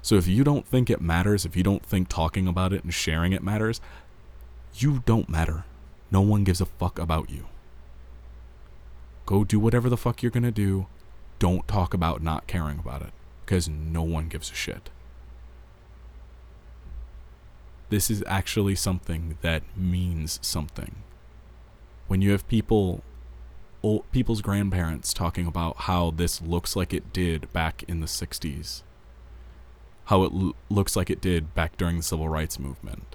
So 0.01 0.15
if 0.15 0.27
you 0.27 0.43
don't 0.43 0.65
think 0.65 0.89
it 0.89 1.01
matters, 1.01 1.45
if 1.45 1.55
you 1.55 1.63
don't 1.63 1.85
think 1.85 2.07
talking 2.07 2.47
about 2.47 2.73
it 2.73 2.83
and 2.83 2.93
sharing 2.93 3.33
it 3.33 3.43
matters, 3.43 3.81
you 4.75 5.03
don't 5.05 5.29
matter. 5.29 5.65
No 6.11 6.21
one 6.21 6.43
gives 6.43 6.61
a 6.61 6.65
fuck 6.65 6.97
about 6.99 7.29
you. 7.29 7.45
Go 9.25 9.43
do 9.43 9.59
whatever 9.59 9.89
the 9.89 9.97
fuck 9.97 10.23
you're 10.23 10.31
gonna 10.31 10.51
do. 10.51 10.87
Don't 11.37 11.67
talk 11.67 11.93
about 11.93 12.21
not 12.23 12.47
caring 12.47 12.79
about 12.79 13.01
it, 13.01 13.11
because 13.45 13.69
no 13.69 14.01
one 14.01 14.27
gives 14.27 14.51
a 14.51 14.55
shit. 14.55 14.89
This 17.89 18.11
is 18.11 18.23
actually 18.27 18.75
something 18.75 19.37
that 19.41 19.63
means 19.75 20.39
something. 20.41 20.95
When 22.07 22.21
you 22.21 22.31
have 22.31 22.47
people, 22.47 23.03
old, 23.81 24.11
people's 24.11 24.41
grandparents 24.41 25.13
talking 25.13 25.47
about 25.47 25.77
how 25.81 26.11
this 26.11 26.41
looks 26.41 26.75
like 26.75 26.93
it 26.93 27.13
did 27.13 27.51
back 27.53 27.83
in 27.87 27.99
the 27.99 28.07
60s, 28.07 28.83
how 30.05 30.23
it 30.23 30.31
l- 30.33 30.55
looks 30.69 30.95
like 30.95 31.09
it 31.09 31.21
did 31.21 31.53
back 31.55 31.77
during 31.77 31.97
the 31.97 32.03
civil 32.03 32.29
rights 32.29 32.59
movement. 32.59 33.08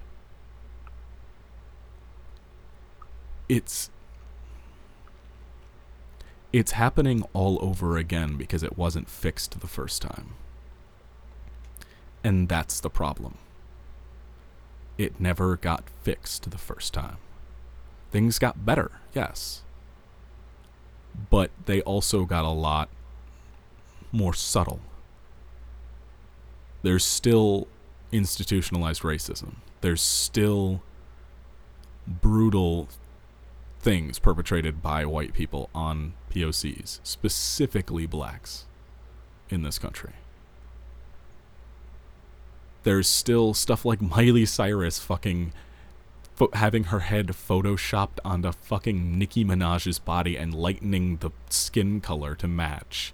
It's 3.47 3.89
it's 6.53 6.71
happening 6.71 7.23
all 7.33 7.59
over 7.61 7.97
again 7.97 8.37
because 8.37 8.63
it 8.63 8.77
wasn't 8.77 9.09
fixed 9.09 9.59
the 9.59 9.67
first 9.67 10.01
time. 10.01 10.35
And 12.23 12.47
that's 12.49 12.79
the 12.79 12.89
problem. 12.89 13.37
It 14.97 15.19
never 15.19 15.57
got 15.57 15.83
fixed 16.01 16.49
the 16.49 16.57
first 16.57 16.93
time. 16.93 17.17
Things 18.11 18.39
got 18.39 18.65
better, 18.65 18.91
yes. 19.13 19.63
but 21.29 21.51
they 21.65 21.81
also 21.81 22.25
got 22.25 22.45
a 22.45 22.49
lot 22.49 22.89
more 24.11 24.33
subtle. 24.33 24.79
There's 26.83 27.05
still 27.05 27.67
institutionalized 28.11 29.01
racism. 29.01 29.55
There's 29.81 30.01
still 30.01 30.81
brutal 32.07 32.87
things 33.85 34.17
perpetrated 34.17 34.81
by 34.81 35.05
white 35.05 35.31
people 35.31 35.69
on 35.75 36.13
POCs, 36.31 36.99
specifically 37.03 38.07
blacks 38.07 38.65
in 39.47 39.61
this 39.61 39.77
country. 39.77 40.13
There's 42.81 43.07
still 43.07 43.53
stuff 43.53 43.85
like 43.85 44.01
Miley 44.01 44.47
Cyrus 44.47 44.97
fucking 44.97 45.53
fo- 46.33 46.49
having 46.53 46.85
her 46.85 47.01
head 47.01 47.27
photoshopped 47.27 48.17
onto 48.25 48.51
fucking 48.53 49.19
Nicki 49.19 49.45
Minaj's 49.45 49.99
body 49.99 50.35
and 50.35 50.51
lightening 50.51 51.17
the 51.17 51.29
skin 51.51 52.01
color 52.01 52.33
to 52.37 52.47
match 52.47 53.13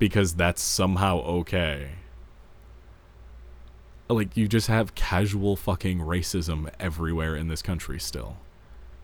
because 0.00 0.34
that's 0.34 0.60
somehow 0.60 1.18
okay. 1.20 1.90
Like 4.08 4.36
you 4.36 4.48
just 4.48 4.66
have 4.66 4.96
casual 4.96 5.54
fucking 5.54 6.00
racism 6.00 6.68
everywhere 6.80 7.36
in 7.36 7.46
this 7.46 7.62
country 7.62 8.00
still 8.00 8.38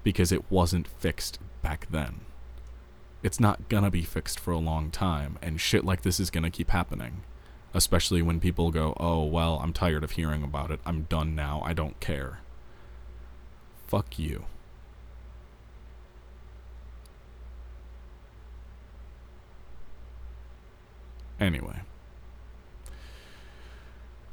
because 0.05 0.31
it 0.31 0.49
wasn't 0.51 0.87
fixed 0.87 1.41
back 1.63 1.89
then. 1.91 2.21
It's 3.25 3.41
not 3.41 3.69
gonna 3.69 3.91
be 3.91 4.03
fixed 4.03 4.39
for 4.39 4.53
a 4.53 4.59
long 4.59 4.91
time 4.91 5.39
and 5.43 5.61
shit 5.61 5.85
like 5.85 6.03
this 6.03 6.21
is 6.21 6.31
gonna 6.31 6.51
keep 6.51 6.71
happening. 6.71 7.23
Especially 7.73 8.23
when 8.23 8.39
people 8.39 8.71
go, 8.71 8.95
"Oh, 9.01 9.25
well, 9.25 9.59
I'm 9.61 9.73
tired 9.73 10.05
of 10.05 10.13
hearing 10.13 10.45
about 10.45 10.71
it. 10.71 10.79
I'm 10.87 11.05
done 11.05 11.35
now. 11.35 11.61
I 11.65 11.73
don't 11.73 11.99
care." 11.99 12.39
Fuck 13.89 14.19
you. 14.19 14.45
Anyway. 21.41 21.81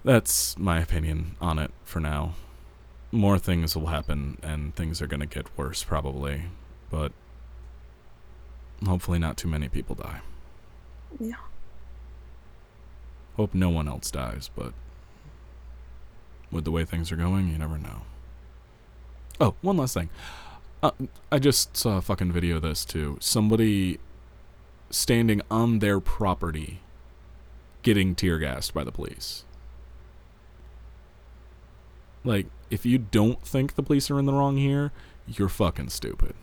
That's 0.04 0.58
my 0.58 0.80
opinion 0.80 1.36
on 1.40 1.60
it 1.60 1.72
for 1.84 2.00
now. 2.00 2.34
More 3.12 3.38
things 3.38 3.76
will 3.76 3.88
happen, 3.88 4.38
and 4.41 4.76
things 4.76 5.02
are 5.02 5.08
going 5.08 5.19
to 5.19 5.26
get 5.26 5.58
worse 5.58 5.84
probably, 5.84 6.43
but 6.89 7.12
hopefully 8.86 9.19
not 9.19 9.38
too 9.38 9.47
many 9.47 9.67
people 9.67 9.95
die. 9.95 10.21
Yeah. 11.19 11.36
Hope 13.36 13.54
no 13.54 13.69
one 13.69 13.88
else 13.88 14.12
dies, 14.12 14.50
but 14.56 14.74
with 16.52 16.65
the 16.65 16.71
way 16.71 16.86
things 16.86 17.12
are 17.12 17.17
going, 17.17 17.50
you 17.50 17.58
never 17.58 17.78
know. 17.78 18.04
Oh, 19.39 19.56
one 19.62 19.78
last 19.78 19.93
thing. 19.93 20.10
Uh, 20.84 20.91
I 21.32 21.39
just 21.39 21.76
saw 21.76 21.97
a 21.97 22.02
fucking 22.02 22.32
video 22.32 22.58
of 22.58 22.62
this 22.62 22.86
too. 22.86 23.17
Somebody 23.19 24.00
standing 24.89 25.41
on 25.50 25.80
their 25.80 26.00
property 26.00 26.80
getting 27.84 28.15
tear 28.15 28.38
gassed 28.38 28.74
by 28.74 28.84
the 28.84 28.91
police. 28.91 29.45
Like, 32.24 32.48
if 32.70 32.86
you 32.86 32.98
don't 32.98 33.42
think 33.42 33.76
the 33.76 33.84
police 33.84 34.12
are 34.12 34.20
in 34.20 34.26
the 34.26 34.34
wrong 34.34 34.58
here, 34.58 34.92
you're 35.28 35.50
fucking 35.50 35.90
stupid. 35.90 36.36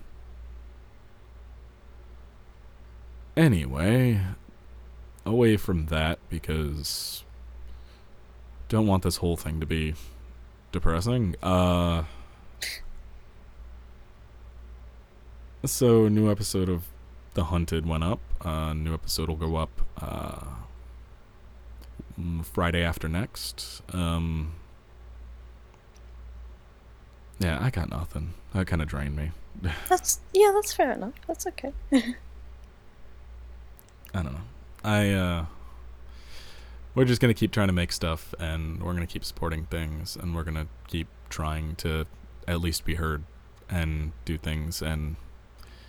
Anyway, 3.36 4.20
away 5.24 5.56
from 5.56 5.86
that 5.86 6.18
because 6.28 7.22
don't 8.68 8.86
want 8.86 9.02
this 9.02 9.18
whole 9.18 9.36
thing 9.36 9.60
to 9.60 9.66
be 9.66 9.94
depressing. 10.72 11.36
Uh 11.42 12.04
so 15.64 16.08
new 16.08 16.30
episode 16.30 16.68
of 16.68 16.84
The 17.34 17.44
Hunted 17.44 17.86
went 17.86 18.04
up. 18.04 18.20
Uh 18.40 18.72
new 18.72 18.92
episode 18.92 19.28
will 19.28 19.36
go 19.36 19.56
up 19.56 19.82
uh 20.00 20.40
mm, 22.20 22.44
Friday 22.44 22.82
after 22.82 23.08
next. 23.08 23.82
Um 23.92 24.54
Yeah, 27.38 27.58
I 27.60 27.70
got 27.70 27.90
nothing. 27.90 28.34
That 28.52 28.66
kind 28.66 28.82
of 28.82 28.88
drained 28.88 29.16
me. 29.16 29.30
That's 29.88 30.20
yeah, 30.32 30.52
that's 30.54 30.72
fair 30.72 30.92
enough. 30.92 31.14
That's 31.26 31.44
okay. 31.48 31.72
I 31.92 32.02
don't 34.22 34.32
know. 34.32 34.40
I 34.84 35.10
uh 35.10 35.46
we're 36.94 37.04
just 37.04 37.20
going 37.20 37.32
to 37.32 37.38
keep 37.38 37.52
trying 37.52 37.68
to 37.68 37.72
make 37.72 37.92
stuff 37.92 38.34
and 38.40 38.82
we're 38.82 38.92
going 38.94 39.06
to 39.06 39.12
keep 39.12 39.24
supporting 39.24 39.66
things 39.66 40.16
and 40.16 40.34
we're 40.34 40.42
going 40.42 40.56
to 40.56 40.66
keep 40.88 41.06
trying 41.28 41.76
to 41.76 42.06
at 42.48 42.60
least 42.60 42.84
be 42.84 42.96
heard 42.96 43.22
and 43.68 44.12
do 44.24 44.36
things 44.38 44.82
and 44.82 45.16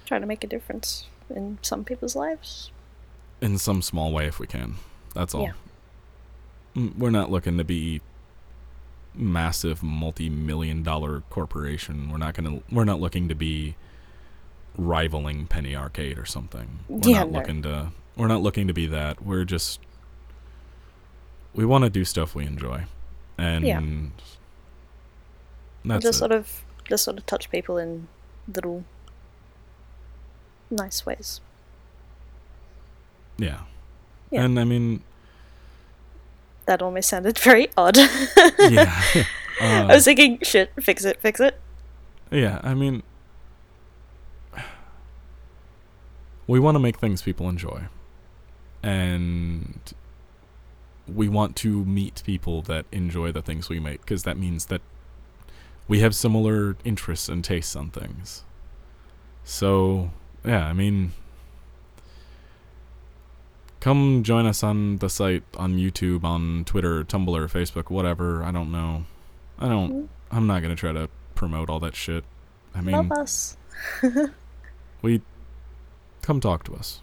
try 0.05 0.19
to 0.19 0.25
make 0.25 0.43
a 0.43 0.47
difference 0.47 1.07
in 1.29 1.57
some 1.61 1.83
people's 1.83 2.15
lives. 2.15 2.71
in 3.41 3.57
some 3.57 3.81
small 3.81 4.11
way 4.11 4.27
if 4.27 4.39
we 4.39 4.45
can. 4.47 4.75
That's 5.15 5.33
all. 5.33 5.43
Yeah. 5.43 5.53
Mm, 6.75 6.97
We're 6.97 7.09
not 7.11 7.31
looking 7.31 7.57
to 7.57 7.63
be 7.63 8.01
massive 9.19 9.83
multi-million 9.83 10.81
dollar 10.83 11.21
corporation. 11.29 12.09
We're 12.11 12.17
not 12.17 12.33
going 12.33 12.49
to 12.59 12.63
we're 12.73 12.85
not 12.85 12.99
looking 13.01 13.27
to 13.27 13.35
be 13.35 13.75
rivaling 14.77 15.45
Penny 15.47 15.75
Arcade 15.75 16.17
or 16.17 16.25
something. 16.25 16.79
We're 16.87 17.09
Yeah, 17.09 17.19
not 17.19 17.31
no. 17.31 17.39
looking 17.39 17.61
to 17.63 17.91
we're 18.15 18.27
not 18.27 18.41
looking 18.41 18.67
to 18.67 18.73
be 18.73 18.87
that. 18.87 19.21
We're 19.23 19.43
just 19.45 19.79
we 21.53 21.65
want 21.65 21.83
to 21.83 21.89
do 21.89 22.05
stuff 22.05 22.33
we 22.35 22.45
enjoy. 22.45 22.85
And 23.37 23.65
Yeah. 23.65 23.81
that's 25.85 26.03
just 26.03 26.15
it. 26.17 26.19
sort 26.19 26.31
of 26.31 26.63
just 26.87 27.03
sort 27.03 27.17
of 27.17 27.25
touch 27.25 27.49
people 27.51 27.77
in 27.77 28.07
little 28.53 28.83
nice 30.71 31.05
ways. 31.05 31.41
yeah. 33.37 33.61
Yeah. 34.31 34.43
And 34.45 34.59
I 34.59 34.63
mean, 34.63 35.01
That 36.69 36.83
almost 36.83 37.09
sounded 37.09 37.35
very 37.49 37.67
odd. 37.75 37.97
yeah. 37.97 39.01
I 39.59 39.81
Uh, 39.81 39.87
was 39.87 40.05
thinking, 40.05 40.37
shit, 40.43 40.71
fix 40.79 41.03
it, 41.03 41.19
fix 41.19 41.39
it. 41.39 41.59
Yeah, 42.31 42.61
I 42.63 42.75
mean, 42.75 43.01
we 46.45 46.59
want 46.59 46.75
to 46.75 46.79
make 46.79 46.97
things 46.99 47.23
people 47.23 47.49
enjoy. 47.49 47.85
And 48.83 49.79
we 51.07 51.27
want 51.27 51.55
to 51.57 51.83
meet 51.85 52.21
people 52.23 52.61
that 52.63 52.85
enjoy 52.91 53.31
the 53.31 53.41
things 53.41 53.67
we 53.67 53.79
make 53.79 54.01
because 54.01 54.21
that 54.23 54.37
means 54.37 54.65
that 54.67 54.81
we 55.87 56.01
have 56.01 56.13
similar 56.13 56.77
interests 56.85 57.27
and 57.29 57.43
tastes 57.43 57.75
on 57.75 57.89
things. 57.89 58.43
So, 59.43 60.11
yeah, 60.45 60.67
I 60.67 60.73
mean, 60.73 61.13
come 63.79 64.23
join 64.23 64.45
us 64.45 64.63
on 64.63 64.97
the 64.97 65.09
site, 65.09 65.43
on 65.57 65.77
YouTube, 65.77 66.23
on 66.23 66.65
Twitter, 66.65 67.03
Tumblr, 67.03 67.51
Facebook, 67.51 67.89
whatever. 67.89 68.43
I 68.43 68.51
don't 68.51 68.71
know. 68.71 69.05
I 69.57 69.67
don't. 69.67 70.09
I'm 70.31 70.47
not 70.47 70.61
gonna 70.61 70.75
try 70.75 70.91
to 70.91 71.09
promote 71.35 71.69
all 71.69 71.79
that 71.79 71.95
shit. 71.95 72.23
I 72.75 72.81
mean, 72.81 72.95
Love 72.95 73.11
us. 73.11 73.57
we 75.01 75.21
come 76.21 76.39
talk 76.39 76.63
to 76.65 76.75
us. 76.75 77.01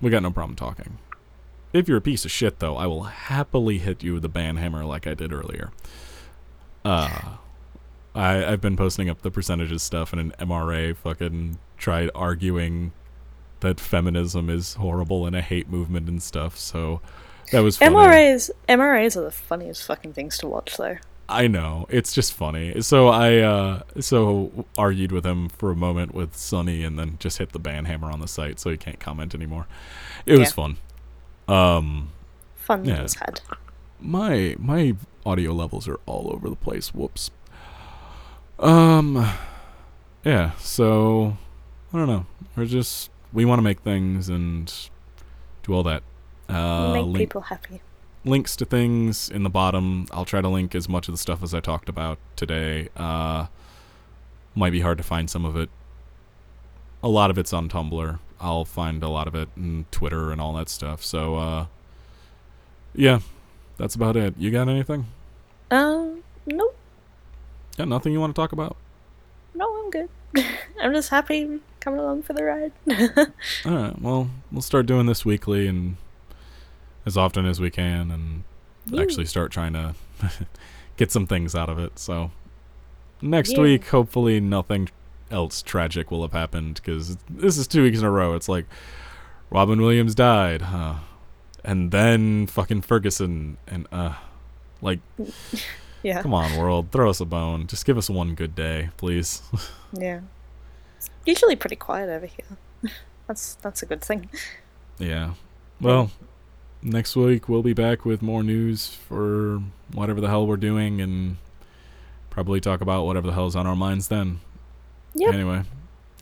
We 0.00 0.10
got 0.10 0.22
no 0.22 0.30
problem 0.30 0.56
talking. 0.56 0.98
If 1.72 1.88
you're 1.88 1.98
a 1.98 2.02
piece 2.02 2.24
of 2.24 2.30
shit, 2.30 2.58
though, 2.58 2.76
I 2.76 2.86
will 2.86 3.04
happily 3.04 3.78
hit 3.78 4.02
you 4.02 4.14
with 4.14 4.22
the 4.22 4.28
ban 4.28 4.56
hammer 4.56 4.84
like 4.84 5.06
I 5.06 5.14
did 5.14 5.32
earlier. 5.32 5.72
Uh, 6.84 7.36
I 8.14 8.44
I've 8.44 8.60
been 8.60 8.76
posting 8.76 9.08
up 9.08 9.22
the 9.22 9.30
percentages 9.30 9.82
stuff, 9.82 10.12
and 10.12 10.20
an 10.20 10.48
MRA 10.48 10.96
fucking 10.96 11.58
tried 11.76 12.10
arguing 12.14 12.92
that 13.60 13.80
feminism 13.80 14.50
is 14.50 14.74
horrible 14.74 15.26
and 15.26 15.34
a 15.34 15.40
hate 15.42 15.68
movement 15.68 16.08
and 16.08 16.22
stuff. 16.22 16.58
So 16.58 17.00
that 17.52 17.60
was 17.60 17.76
funny. 17.76 17.94
MRAs, 17.94 18.50
MRAs 18.68 19.16
are 19.16 19.22
the 19.22 19.30
funniest 19.30 19.84
fucking 19.84 20.12
things 20.12 20.38
to 20.38 20.46
watch, 20.46 20.76
though. 20.76 20.96
I 21.28 21.48
know 21.48 21.86
it's 21.88 22.12
just 22.12 22.32
funny. 22.32 22.80
So 22.82 23.08
I 23.08 23.38
uh 23.38 23.82
so 23.98 24.64
argued 24.78 25.10
with 25.10 25.26
him 25.26 25.48
for 25.48 25.72
a 25.72 25.76
moment 25.76 26.14
with 26.14 26.36
Sonny, 26.36 26.84
and 26.84 26.96
then 26.96 27.16
just 27.18 27.38
hit 27.38 27.50
the 27.52 27.58
ban 27.58 27.84
hammer 27.86 28.10
on 28.12 28.20
the 28.20 28.28
site, 28.28 28.60
so 28.60 28.70
he 28.70 28.76
can't 28.76 29.00
comment 29.00 29.34
anymore. 29.34 29.66
It 30.24 30.38
was 30.38 30.52
fun. 30.52 30.76
Um, 31.48 32.10
Fun 32.54 32.84
Yeah. 32.84 33.06
had. 33.20 33.40
my 34.00 34.54
my 34.58 34.94
audio 35.24 35.52
levels 35.52 35.88
are 35.88 35.98
all 36.06 36.30
over 36.32 36.48
the 36.48 36.54
place. 36.56 36.94
Whoops. 36.94 37.30
Um, 38.58 39.28
yeah. 40.24 40.52
So 40.58 41.36
I 41.92 41.98
don't 41.98 42.06
know. 42.08 42.26
We're 42.56 42.66
just 42.66 43.10
we 43.32 43.44
want 43.44 43.58
to 43.58 43.62
make 43.62 43.80
things 43.80 44.28
and 44.28 44.72
do 45.62 45.72
all 45.74 45.82
that. 45.84 46.02
Uh, 46.48 46.92
Make 46.94 47.04
link- 47.06 47.18
people 47.18 47.40
happy. 47.42 47.80
links 48.24 48.54
to 48.56 48.64
things 48.64 49.28
in 49.28 49.42
the 49.42 49.50
bottom. 49.50 50.06
I'll 50.12 50.24
try 50.24 50.40
to 50.40 50.48
link 50.48 50.74
as 50.74 50.88
much 50.88 51.08
of 51.08 51.12
the 51.14 51.18
stuff 51.18 51.42
as 51.42 51.52
I 51.54 51.60
talked 51.60 51.88
about 51.88 52.18
today. 52.36 52.88
Uh, 52.96 53.46
might 54.54 54.70
be 54.70 54.80
hard 54.80 54.98
to 54.98 55.04
find 55.04 55.28
some 55.28 55.44
of 55.44 55.56
it. 55.56 55.68
A 57.02 57.08
lot 57.08 57.30
of 57.30 57.38
it's 57.38 57.52
on 57.52 57.68
Tumblr. 57.68 58.18
I'll 58.40 58.64
find 58.64 59.02
a 59.02 59.08
lot 59.08 59.26
of 59.28 59.34
it 59.34 59.48
in 59.56 59.86
Twitter 59.90 60.30
and 60.32 60.40
all 60.40 60.52
that 60.54 60.68
stuff. 60.68 61.04
So, 61.04 61.36
uh, 61.36 61.66
yeah, 62.94 63.20
that's 63.76 63.94
about 63.94 64.16
it. 64.16 64.34
You 64.38 64.50
got 64.50 64.68
anything? 64.68 65.06
Um, 65.70 66.22
nope. 66.46 66.76
Yeah, 67.78 67.84
nothing 67.86 68.12
you 68.12 68.20
want 68.20 68.34
to 68.34 68.40
talk 68.40 68.52
about? 68.52 68.76
No, 69.54 69.82
I'm 69.84 69.90
good. 69.90 70.08
I'm 70.80 70.92
just 70.94 71.08
happy 71.10 71.60
coming 71.86 72.00
along 72.00 72.20
for 72.20 72.32
the 72.32 72.42
ride. 72.42 72.72
All 73.64 73.72
right. 73.72 74.02
Well, 74.02 74.28
we'll 74.50 74.60
start 74.60 74.86
doing 74.86 75.06
this 75.06 75.24
weekly 75.24 75.68
and 75.68 75.96
as 77.06 77.16
often 77.16 77.46
as 77.46 77.60
we 77.60 77.70
can, 77.70 78.10
and 78.10 78.42
Woo. 78.90 79.00
actually 79.00 79.26
start 79.26 79.52
trying 79.52 79.72
to 79.74 79.94
get 80.96 81.12
some 81.12 81.28
things 81.28 81.54
out 81.54 81.68
of 81.68 81.78
it. 81.78 81.96
So 82.00 82.32
next 83.22 83.52
Yeah. 83.52 83.60
week, 83.62 83.86
hopefully, 83.86 84.40
nothing 84.40 84.88
else 85.30 85.62
tragic 85.62 86.10
will 86.10 86.22
have 86.22 86.32
happened 86.32 86.74
because 86.74 87.16
this 87.30 87.56
is 87.56 87.68
two 87.68 87.84
weeks 87.84 88.00
in 88.00 88.04
a 88.04 88.10
row. 88.10 88.34
It's 88.34 88.48
like 88.48 88.66
Robin 89.48 89.80
Williams 89.80 90.16
died, 90.16 90.62
huh? 90.62 90.94
And 91.64 91.92
then 91.92 92.48
fucking 92.48 92.82
Ferguson 92.82 93.58
and 93.68 93.86
uh, 93.92 94.14
like, 94.82 94.98
yeah, 96.02 96.20
come 96.22 96.34
on, 96.34 96.56
world, 96.58 96.90
throw 96.90 97.08
us 97.10 97.20
a 97.20 97.24
bone. 97.24 97.68
Just 97.68 97.86
give 97.86 97.96
us 97.96 98.10
one 98.10 98.34
good 98.34 98.56
day, 98.56 98.90
please. 98.96 99.42
yeah. 99.92 100.22
Usually 101.26 101.56
pretty 101.56 101.76
quiet 101.76 102.08
over 102.08 102.26
here. 102.26 102.92
That's 103.26 103.54
that's 103.56 103.82
a 103.82 103.86
good 103.86 104.02
thing. 104.02 104.30
Yeah. 104.98 105.34
Well, 105.80 106.12
next 106.80 107.16
week 107.16 107.48
we'll 107.48 107.64
be 107.64 107.72
back 107.72 108.04
with 108.04 108.22
more 108.22 108.44
news 108.44 108.86
for 108.86 109.60
whatever 109.92 110.20
the 110.20 110.28
hell 110.28 110.46
we're 110.46 110.56
doing 110.56 111.00
and 111.00 111.38
probably 112.30 112.60
talk 112.60 112.80
about 112.80 113.04
whatever 113.04 113.26
the 113.26 113.32
hell's 113.32 113.56
on 113.56 113.66
our 113.66 113.74
minds 113.74 114.06
then. 114.06 114.40
Yep. 115.16 115.34
Anyway, 115.34 115.62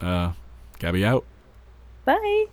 uh, 0.01 0.33
Gabby 0.79 1.05
out. 1.05 1.27
Bye. 2.07 2.47